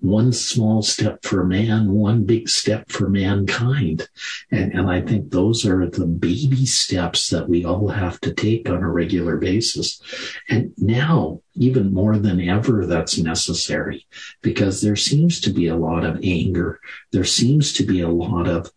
one 0.01 0.33
small 0.33 0.83
step 0.83 1.22
for 1.22 1.44
man, 1.44 1.92
one 1.92 2.25
big 2.25 2.49
step 2.49 2.90
for 2.90 3.09
mankind. 3.09 4.09
And, 4.51 4.72
and 4.72 4.90
I 4.90 5.01
think 5.01 5.31
those 5.31 5.64
are 5.64 5.88
the 5.88 6.07
baby 6.07 6.66
steps 6.66 7.29
that 7.31 7.49
we 7.49 7.64
all 7.64 7.88
have 7.88 8.20
to 8.22 8.35
take 8.35 8.68
on 8.68 8.83
a 8.83 8.90
regular 8.90 9.37
basis. 9.37 10.01
And 10.49 10.72
now, 10.77 11.40
even 11.55 11.94
more 11.94 12.18
than 12.18 12.40
ever, 12.40 12.85
that's 12.85 13.16
necessary 13.18 14.07
because 14.42 14.81
there 14.81 14.96
seems 14.96 15.40
to 15.42 15.51
be 15.51 15.68
a 15.68 15.77
lot 15.77 16.05
of 16.05 16.18
anger. 16.22 16.81
There 17.12 17.25
seems 17.25 17.72
to 17.75 17.85
be 17.85 18.01
a 18.01 18.09
lot 18.09 18.49
of 18.49 18.70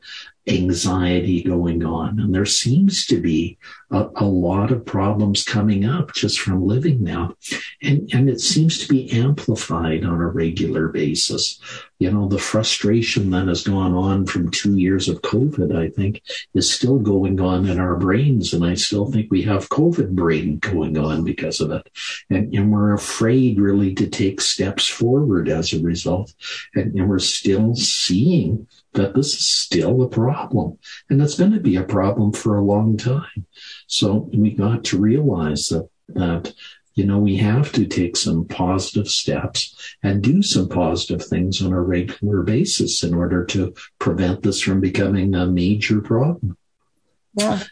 anxiety 0.49 1.43
going 1.43 1.83
on. 1.83 2.19
And 2.19 2.33
there 2.33 2.45
seems 2.45 3.05
to 3.07 3.21
be 3.21 3.57
a, 3.91 4.07
a, 4.15 4.25
lot 4.25 4.71
of 4.71 4.85
problems 4.85 5.43
coming 5.43 5.85
up 5.85 6.13
just 6.13 6.39
from 6.39 6.65
living 6.65 7.03
now. 7.03 7.35
And, 7.81 8.09
and 8.13 8.29
it 8.29 8.39
seems 8.39 8.77
to 8.79 8.87
be 8.87 9.11
amplified 9.11 10.03
on 10.03 10.19
a 10.19 10.27
regular 10.27 10.89
basis. 10.89 11.59
You 11.99 12.11
know, 12.11 12.27
the 12.27 12.39
frustration 12.39 13.31
that 13.31 13.47
has 13.47 13.63
gone 13.63 13.93
on 13.93 14.25
from 14.25 14.51
two 14.51 14.77
years 14.77 15.09
of 15.09 15.21
COVID, 15.21 15.75
I 15.75 15.89
think, 15.89 16.21
is 16.53 16.71
still 16.71 16.99
going 16.99 17.39
on 17.39 17.67
in 17.67 17.79
our 17.79 17.95
brains. 17.95 18.53
And 18.53 18.65
I 18.65 18.75
still 18.75 19.11
think 19.11 19.29
we 19.29 19.41
have 19.43 19.69
COVID 19.69 20.11
brain 20.11 20.59
going 20.59 20.97
on 20.97 21.23
because 21.23 21.59
of 21.59 21.71
it. 21.71 21.89
And, 22.29 22.53
and 22.53 22.71
we're 22.71 22.93
afraid 22.93 23.59
really 23.59 23.93
to 23.95 24.07
take 24.07 24.39
steps 24.39 24.87
forward 24.87 25.49
as 25.49 25.73
a 25.73 25.81
result. 25.81 26.33
And, 26.75 26.93
and 26.95 27.09
we're 27.09 27.19
still 27.19 27.75
seeing 27.75 28.67
that 28.93 29.13
this 29.13 29.33
is 29.33 29.45
still 29.45 30.01
a 30.01 30.09
problem 30.09 30.77
and 31.09 31.21
it's 31.21 31.37
going 31.37 31.51
to 31.51 31.59
be 31.59 31.75
a 31.75 31.83
problem 31.83 32.33
for 32.33 32.57
a 32.57 32.63
long 32.63 32.97
time. 32.97 33.45
So 33.87 34.29
we 34.33 34.51
got 34.51 34.83
to 34.85 34.97
realize 34.99 35.69
that, 35.69 35.89
that, 36.09 36.53
you 36.95 37.05
know, 37.05 37.19
we 37.19 37.37
have 37.37 37.71
to 37.73 37.85
take 37.85 38.17
some 38.17 38.45
positive 38.45 39.07
steps 39.07 39.95
and 40.01 40.21
do 40.21 40.41
some 40.41 40.67
positive 40.67 41.23
things 41.23 41.61
on 41.61 41.71
a 41.71 41.81
regular 41.81 42.41
basis 42.41 43.03
in 43.03 43.13
order 43.13 43.45
to 43.45 43.73
prevent 43.99 44.43
this 44.43 44.59
from 44.59 44.81
becoming 44.81 45.35
a 45.35 45.45
major 45.45 46.01
problem. 46.01 46.57
Yeah. 47.35 47.63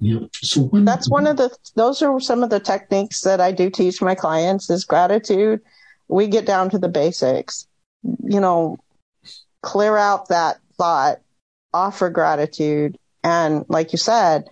Yeah. 0.00 0.26
So 0.34 0.62
when, 0.62 0.84
that's 0.84 1.08
one 1.08 1.28
of 1.28 1.36
the, 1.36 1.56
those 1.76 2.02
are 2.02 2.18
some 2.18 2.42
of 2.42 2.50
the 2.50 2.58
techniques 2.58 3.20
that 3.20 3.40
I 3.40 3.52
do 3.52 3.70
teach 3.70 4.02
my 4.02 4.16
clients 4.16 4.68
is 4.68 4.84
gratitude. 4.84 5.60
We 6.08 6.26
get 6.26 6.44
down 6.44 6.70
to 6.70 6.78
the 6.78 6.88
basics. 6.88 7.68
You 8.02 8.40
know, 8.40 8.78
clear 9.62 9.96
out 9.96 10.28
that 10.28 10.58
thought, 10.76 11.20
offer 11.72 12.10
gratitude. 12.10 12.98
And 13.24 13.64
like 13.68 13.92
you 13.92 13.98
said, 13.98 14.48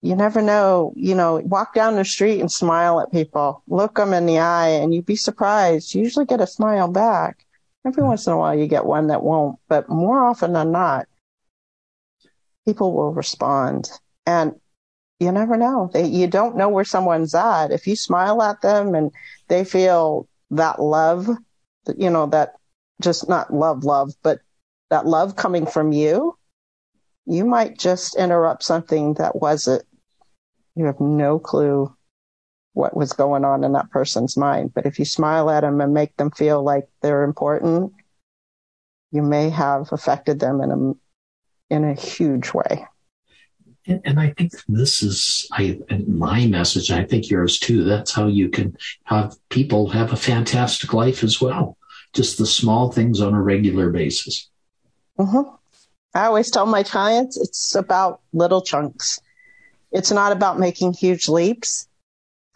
you 0.00 0.14
never 0.14 0.40
know, 0.40 0.92
you 0.96 1.14
know, 1.14 1.36
walk 1.44 1.74
down 1.74 1.96
the 1.96 2.04
street 2.04 2.40
and 2.40 2.50
smile 2.50 3.00
at 3.00 3.10
people, 3.10 3.62
look 3.66 3.96
them 3.96 4.12
in 4.12 4.26
the 4.26 4.38
eye 4.38 4.68
and 4.68 4.94
you'd 4.94 5.06
be 5.06 5.16
surprised. 5.16 5.94
You 5.94 6.02
usually 6.02 6.26
get 6.26 6.40
a 6.40 6.46
smile 6.46 6.88
back. 6.88 7.44
Every 7.84 8.02
once 8.02 8.26
in 8.26 8.32
a 8.32 8.38
while 8.38 8.56
you 8.56 8.66
get 8.66 8.86
one 8.86 9.08
that 9.08 9.22
won't, 9.22 9.58
but 9.68 9.88
more 9.88 10.24
often 10.24 10.52
than 10.52 10.72
not, 10.72 11.06
people 12.66 12.92
will 12.92 13.12
respond 13.12 13.90
and 14.26 14.54
you 15.20 15.32
never 15.32 15.56
know. 15.56 15.90
They, 15.92 16.06
you 16.06 16.28
don't 16.28 16.56
know 16.56 16.68
where 16.68 16.84
someone's 16.84 17.34
at. 17.34 17.72
If 17.72 17.86
you 17.86 17.96
smile 17.96 18.40
at 18.42 18.60
them 18.60 18.94
and 18.94 19.10
they 19.48 19.64
feel 19.64 20.28
that 20.50 20.80
love, 20.80 21.28
you 21.96 22.10
know, 22.10 22.26
that 22.26 22.54
just 23.00 23.28
not 23.28 23.52
love, 23.52 23.84
love, 23.84 24.12
but 24.22 24.40
that 24.90 25.06
love 25.06 25.36
coming 25.36 25.66
from 25.66 25.92
you, 25.92 26.36
you 27.26 27.44
might 27.44 27.78
just 27.78 28.16
interrupt 28.16 28.62
something 28.62 29.14
that 29.14 29.36
wasn't, 29.36 29.84
you 30.74 30.86
have 30.86 31.00
no 31.00 31.38
clue 31.38 31.94
what 32.72 32.96
was 32.96 33.12
going 33.12 33.44
on 33.44 33.64
in 33.64 33.72
that 33.72 33.90
person's 33.90 34.36
mind. 34.36 34.72
But 34.72 34.86
if 34.86 34.98
you 34.98 35.04
smile 35.04 35.50
at 35.50 35.60
them 35.60 35.80
and 35.80 35.92
make 35.92 36.16
them 36.16 36.30
feel 36.30 36.62
like 36.62 36.88
they're 37.02 37.24
important, 37.24 37.92
you 39.10 39.22
may 39.22 39.50
have 39.50 39.92
affected 39.92 40.38
them 40.40 40.60
in 40.60 40.70
a, 40.70 41.74
in 41.74 41.84
a 41.84 41.94
huge 41.94 42.54
way. 42.54 42.86
And, 43.86 44.00
and 44.04 44.20
I 44.20 44.30
think 44.30 44.52
this 44.68 45.02
is 45.02 45.48
I, 45.52 45.80
my 46.06 46.46
message. 46.46 46.90
And 46.90 47.00
I 47.00 47.04
think 47.04 47.30
yours 47.30 47.58
too. 47.58 47.84
That's 47.84 48.12
how 48.12 48.26
you 48.26 48.48
can 48.48 48.76
have 49.04 49.36
people 49.48 49.88
have 49.88 50.12
a 50.12 50.16
fantastic 50.16 50.92
life 50.92 51.24
as 51.24 51.40
well. 51.40 51.76
Just 52.18 52.36
the 52.36 52.46
small 52.46 52.90
things 52.90 53.20
on 53.20 53.32
a 53.32 53.40
regular 53.40 53.90
basis. 53.90 54.48
Mm-hmm. 55.20 55.54
I 56.16 56.24
always 56.24 56.50
tell 56.50 56.66
my 56.66 56.82
clients 56.82 57.36
it's 57.36 57.76
about 57.76 58.22
little 58.32 58.60
chunks. 58.60 59.20
It's 59.92 60.10
not 60.10 60.32
about 60.32 60.58
making 60.58 60.94
huge 60.94 61.28
leaps, 61.28 61.86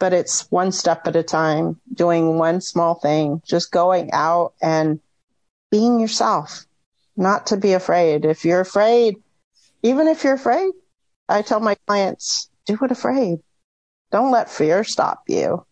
but 0.01 0.11
it's 0.11 0.51
one 0.51 0.73
step 0.73 1.07
at 1.07 1.15
a 1.15 1.23
time, 1.23 1.79
doing 1.93 2.37
one 2.37 2.59
small 2.59 2.95
thing, 2.95 3.41
just 3.47 3.71
going 3.71 4.11
out 4.11 4.53
and 4.61 4.99
being 5.71 6.01
yourself, 6.01 6.65
not 7.15 7.47
to 7.47 7.55
be 7.55 7.71
afraid. 7.71 8.25
If 8.25 8.43
you're 8.43 8.59
afraid, 8.59 9.15
even 9.81 10.09
if 10.09 10.25
you're 10.25 10.33
afraid, 10.33 10.73
I 11.29 11.41
tell 11.41 11.61
my 11.61 11.77
clients, 11.87 12.49
do 12.65 12.77
it 12.81 12.91
afraid. 12.91 13.39
Don't 14.11 14.29
let 14.29 14.51
fear 14.51 14.83
stop 14.83 15.23
you. 15.29 15.65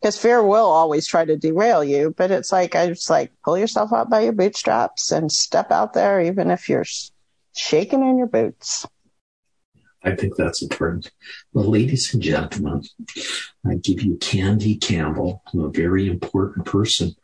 Because 0.00 0.18
fear 0.18 0.42
will 0.42 0.66
always 0.66 1.06
try 1.06 1.24
to 1.24 1.36
derail 1.36 1.82
you, 1.82 2.14
but 2.16 2.30
it's 2.30 2.52
like, 2.52 2.74
I 2.74 2.88
just 2.88 3.08
like 3.08 3.32
pull 3.44 3.56
yourself 3.56 3.92
up 3.92 4.10
by 4.10 4.20
your 4.20 4.32
bootstraps 4.32 5.10
and 5.10 5.32
step 5.32 5.72
out 5.72 5.94
there, 5.94 6.20
even 6.20 6.50
if 6.50 6.68
you're 6.68 6.84
shaking 7.54 8.02
in 8.02 8.18
your 8.18 8.26
boots. 8.26 8.86
I 10.04 10.14
think 10.14 10.36
that's 10.36 10.62
important. 10.62 11.10
Well, 11.52 11.68
ladies 11.68 12.14
and 12.14 12.22
gentlemen, 12.22 12.84
I 13.66 13.74
give 13.74 14.02
you 14.02 14.16
Kandiee 14.16 14.80
Campbell, 14.80 15.42
a 15.52 15.68
very 15.68 16.08
important 16.08 16.66
person. 16.66 17.16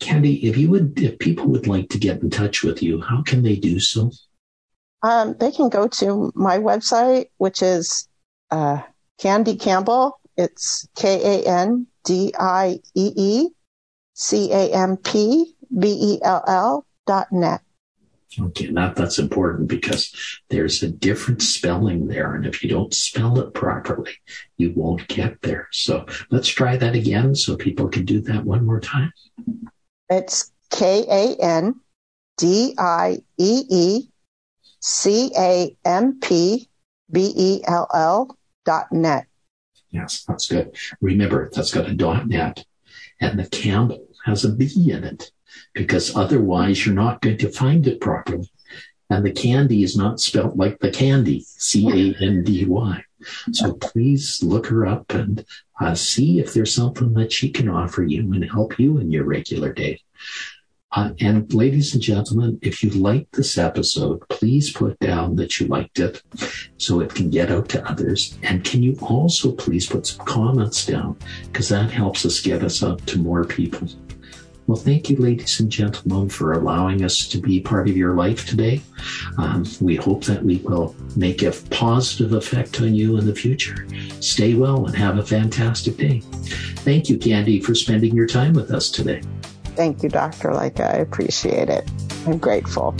Kandiee, 0.00 0.42
if 0.44 0.56
you 0.56 0.70
would, 0.70 0.98
if 0.98 1.18
people 1.18 1.46
would 1.48 1.66
like 1.66 1.90
to 1.90 1.98
get 1.98 2.22
in 2.22 2.30
touch 2.30 2.62
with 2.62 2.82
you, 2.82 3.02
how 3.02 3.22
can 3.22 3.42
they 3.42 3.56
do 3.56 3.78
so? 3.78 4.12
Um, 5.02 5.34
they 5.38 5.50
can 5.50 5.68
go 5.68 5.88
to 5.88 6.32
my 6.34 6.58
website, 6.58 7.26
which 7.36 7.60
is 7.60 8.08
uh, 8.50 8.80
Kandiee 9.20 9.60
Campbell. 9.60 10.18
It's 10.36 10.88
K 10.96 11.42
A 11.42 11.48
N 11.48 11.86
D 12.04 12.34
I 12.38 12.80
E 12.94 13.12
E 13.16 13.48
C 14.14 14.52
A 14.52 14.72
M 14.72 14.96
P 14.96 15.54
B 15.78 15.88
E 15.88 16.20
L 16.22 16.42
L 16.46 16.86
dot 17.06 17.32
net. 17.32 17.60
Okay, 18.40 18.70
that, 18.72 18.94
that's 18.96 19.18
important 19.18 19.68
because 19.68 20.14
there's 20.48 20.82
a 20.82 20.88
different 20.88 21.42
spelling 21.42 22.08
there. 22.08 22.34
And 22.34 22.46
if 22.46 22.62
you 22.62 22.70
don't 22.70 22.94
spell 22.94 23.38
it 23.40 23.52
properly, 23.52 24.12
you 24.56 24.72
won't 24.74 25.06
get 25.08 25.42
there. 25.42 25.68
So 25.70 26.06
let's 26.30 26.48
try 26.48 26.78
that 26.78 26.94
again 26.94 27.34
so 27.34 27.56
people 27.56 27.88
can 27.88 28.06
do 28.06 28.22
that 28.22 28.44
one 28.44 28.64
more 28.64 28.80
time. 28.80 29.12
It's 30.08 30.50
K 30.70 31.04
A 31.10 31.36
N 31.42 31.74
D 32.38 32.74
I 32.78 33.18
E 33.36 33.64
E 33.68 34.08
C 34.80 35.30
A 35.36 35.76
M 35.84 36.18
P 36.18 36.68
B 37.10 37.32
E 37.36 37.60
L 37.66 37.86
L 37.92 38.38
dot 38.64 38.90
net. 38.92 39.26
Yes, 39.92 40.24
that's 40.26 40.46
good. 40.46 40.76
Remember, 41.00 41.50
that's 41.52 41.72
got 41.72 41.88
a 41.88 41.94
dot 41.94 42.26
net 42.26 42.64
and 43.22 43.38
the 43.38 43.46
Campbell 43.46 44.08
has 44.24 44.44
a 44.44 44.52
B 44.52 44.90
in 44.90 45.04
it 45.04 45.30
because 45.74 46.16
otherwise 46.16 46.84
you're 46.84 46.94
not 46.94 47.20
going 47.20 47.38
to 47.38 47.48
find 47.48 47.86
it 47.86 48.00
properly. 48.00 48.50
And 49.08 49.24
the 49.24 49.30
candy 49.30 49.82
is 49.82 49.96
not 49.96 50.20
spelled 50.20 50.58
like 50.58 50.78
the 50.80 50.90
candy, 50.90 51.44
C 51.46 51.88
A 51.88 52.24
N 52.24 52.42
D 52.42 52.64
Y. 52.64 53.04
So 53.52 53.74
please 53.74 54.42
look 54.42 54.66
her 54.66 54.86
up 54.86 55.12
and 55.12 55.44
uh, 55.80 55.94
see 55.94 56.40
if 56.40 56.52
there's 56.52 56.74
something 56.74 57.12
that 57.14 57.30
she 57.30 57.50
can 57.50 57.68
offer 57.68 58.02
you 58.02 58.32
and 58.32 58.44
help 58.50 58.78
you 58.78 58.98
in 58.98 59.12
your 59.12 59.24
regular 59.24 59.72
day. 59.72 60.00
Uh, 60.92 61.10
and 61.20 61.52
ladies 61.54 61.94
and 61.94 62.02
gentlemen, 62.02 62.58
if 62.60 62.82
you 62.82 62.90
liked 62.90 63.32
this 63.32 63.56
episode, 63.56 64.20
please 64.28 64.72
put 64.72 64.98
down 65.00 65.36
that 65.36 65.58
you 65.58 65.66
liked 65.66 65.98
it 65.98 66.22
so 66.76 67.00
it 67.00 67.14
can 67.14 67.30
get 67.30 67.50
out 67.50 67.68
to 67.70 67.88
others. 67.88 68.38
And 68.42 68.62
can 68.62 68.82
you 68.82 68.96
also 69.00 69.52
please 69.52 69.86
put 69.86 70.06
some 70.06 70.24
comments 70.26 70.84
down 70.84 71.16
because 71.46 71.70
that 71.70 71.90
helps 71.90 72.26
us 72.26 72.40
get 72.40 72.62
us 72.62 72.82
out 72.82 73.06
to 73.06 73.18
more 73.18 73.44
people. 73.44 73.88
Well, 74.66 74.76
thank 74.76 75.10
you, 75.10 75.16
ladies 75.16 75.58
and 75.58 75.70
gentlemen, 75.70 76.28
for 76.28 76.52
allowing 76.52 77.04
us 77.04 77.26
to 77.28 77.38
be 77.38 77.60
part 77.60 77.88
of 77.88 77.96
your 77.96 78.14
life 78.14 78.46
today. 78.46 78.80
Um, 79.36 79.64
we 79.80 79.96
hope 79.96 80.24
that 80.24 80.44
we 80.44 80.58
will 80.58 80.94
make 81.16 81.42
a 81.42 81.50
positive 81.70 82.32
effect 82.32 82.80
on 82.80 82.94
you 82.94 83.16
in 83.18 83.26
the 83.26 83.34
future. 83.34 83.86
Stay 84.20 84.54
well 84.54 84.86
and 84.86 84.94
have 84.94 85.18
a 85.18 85.26
fantastic 85.26 85.96
day. 85.96 86.20
Thank 86.20 87.08
you, 87.08 87.18
Kandiee, 87.18 87.64
for 87.64 87.74
spending 87.74 88.14
your 88.14 88.28
time 88.28 88.52
with 88.52 88.70
us 88.70 88.88
today. 88.88 89.22
Thank 89.74 90.02
you, 90.02 90.08
Dr. 90.08 90.50
Lycka. 90.50 90.94
I 90.94 90.98
appreciate 90.98 91.68
it. 91.68 91.90
I'm 92.26 92.38
grateful. 92.38 92.94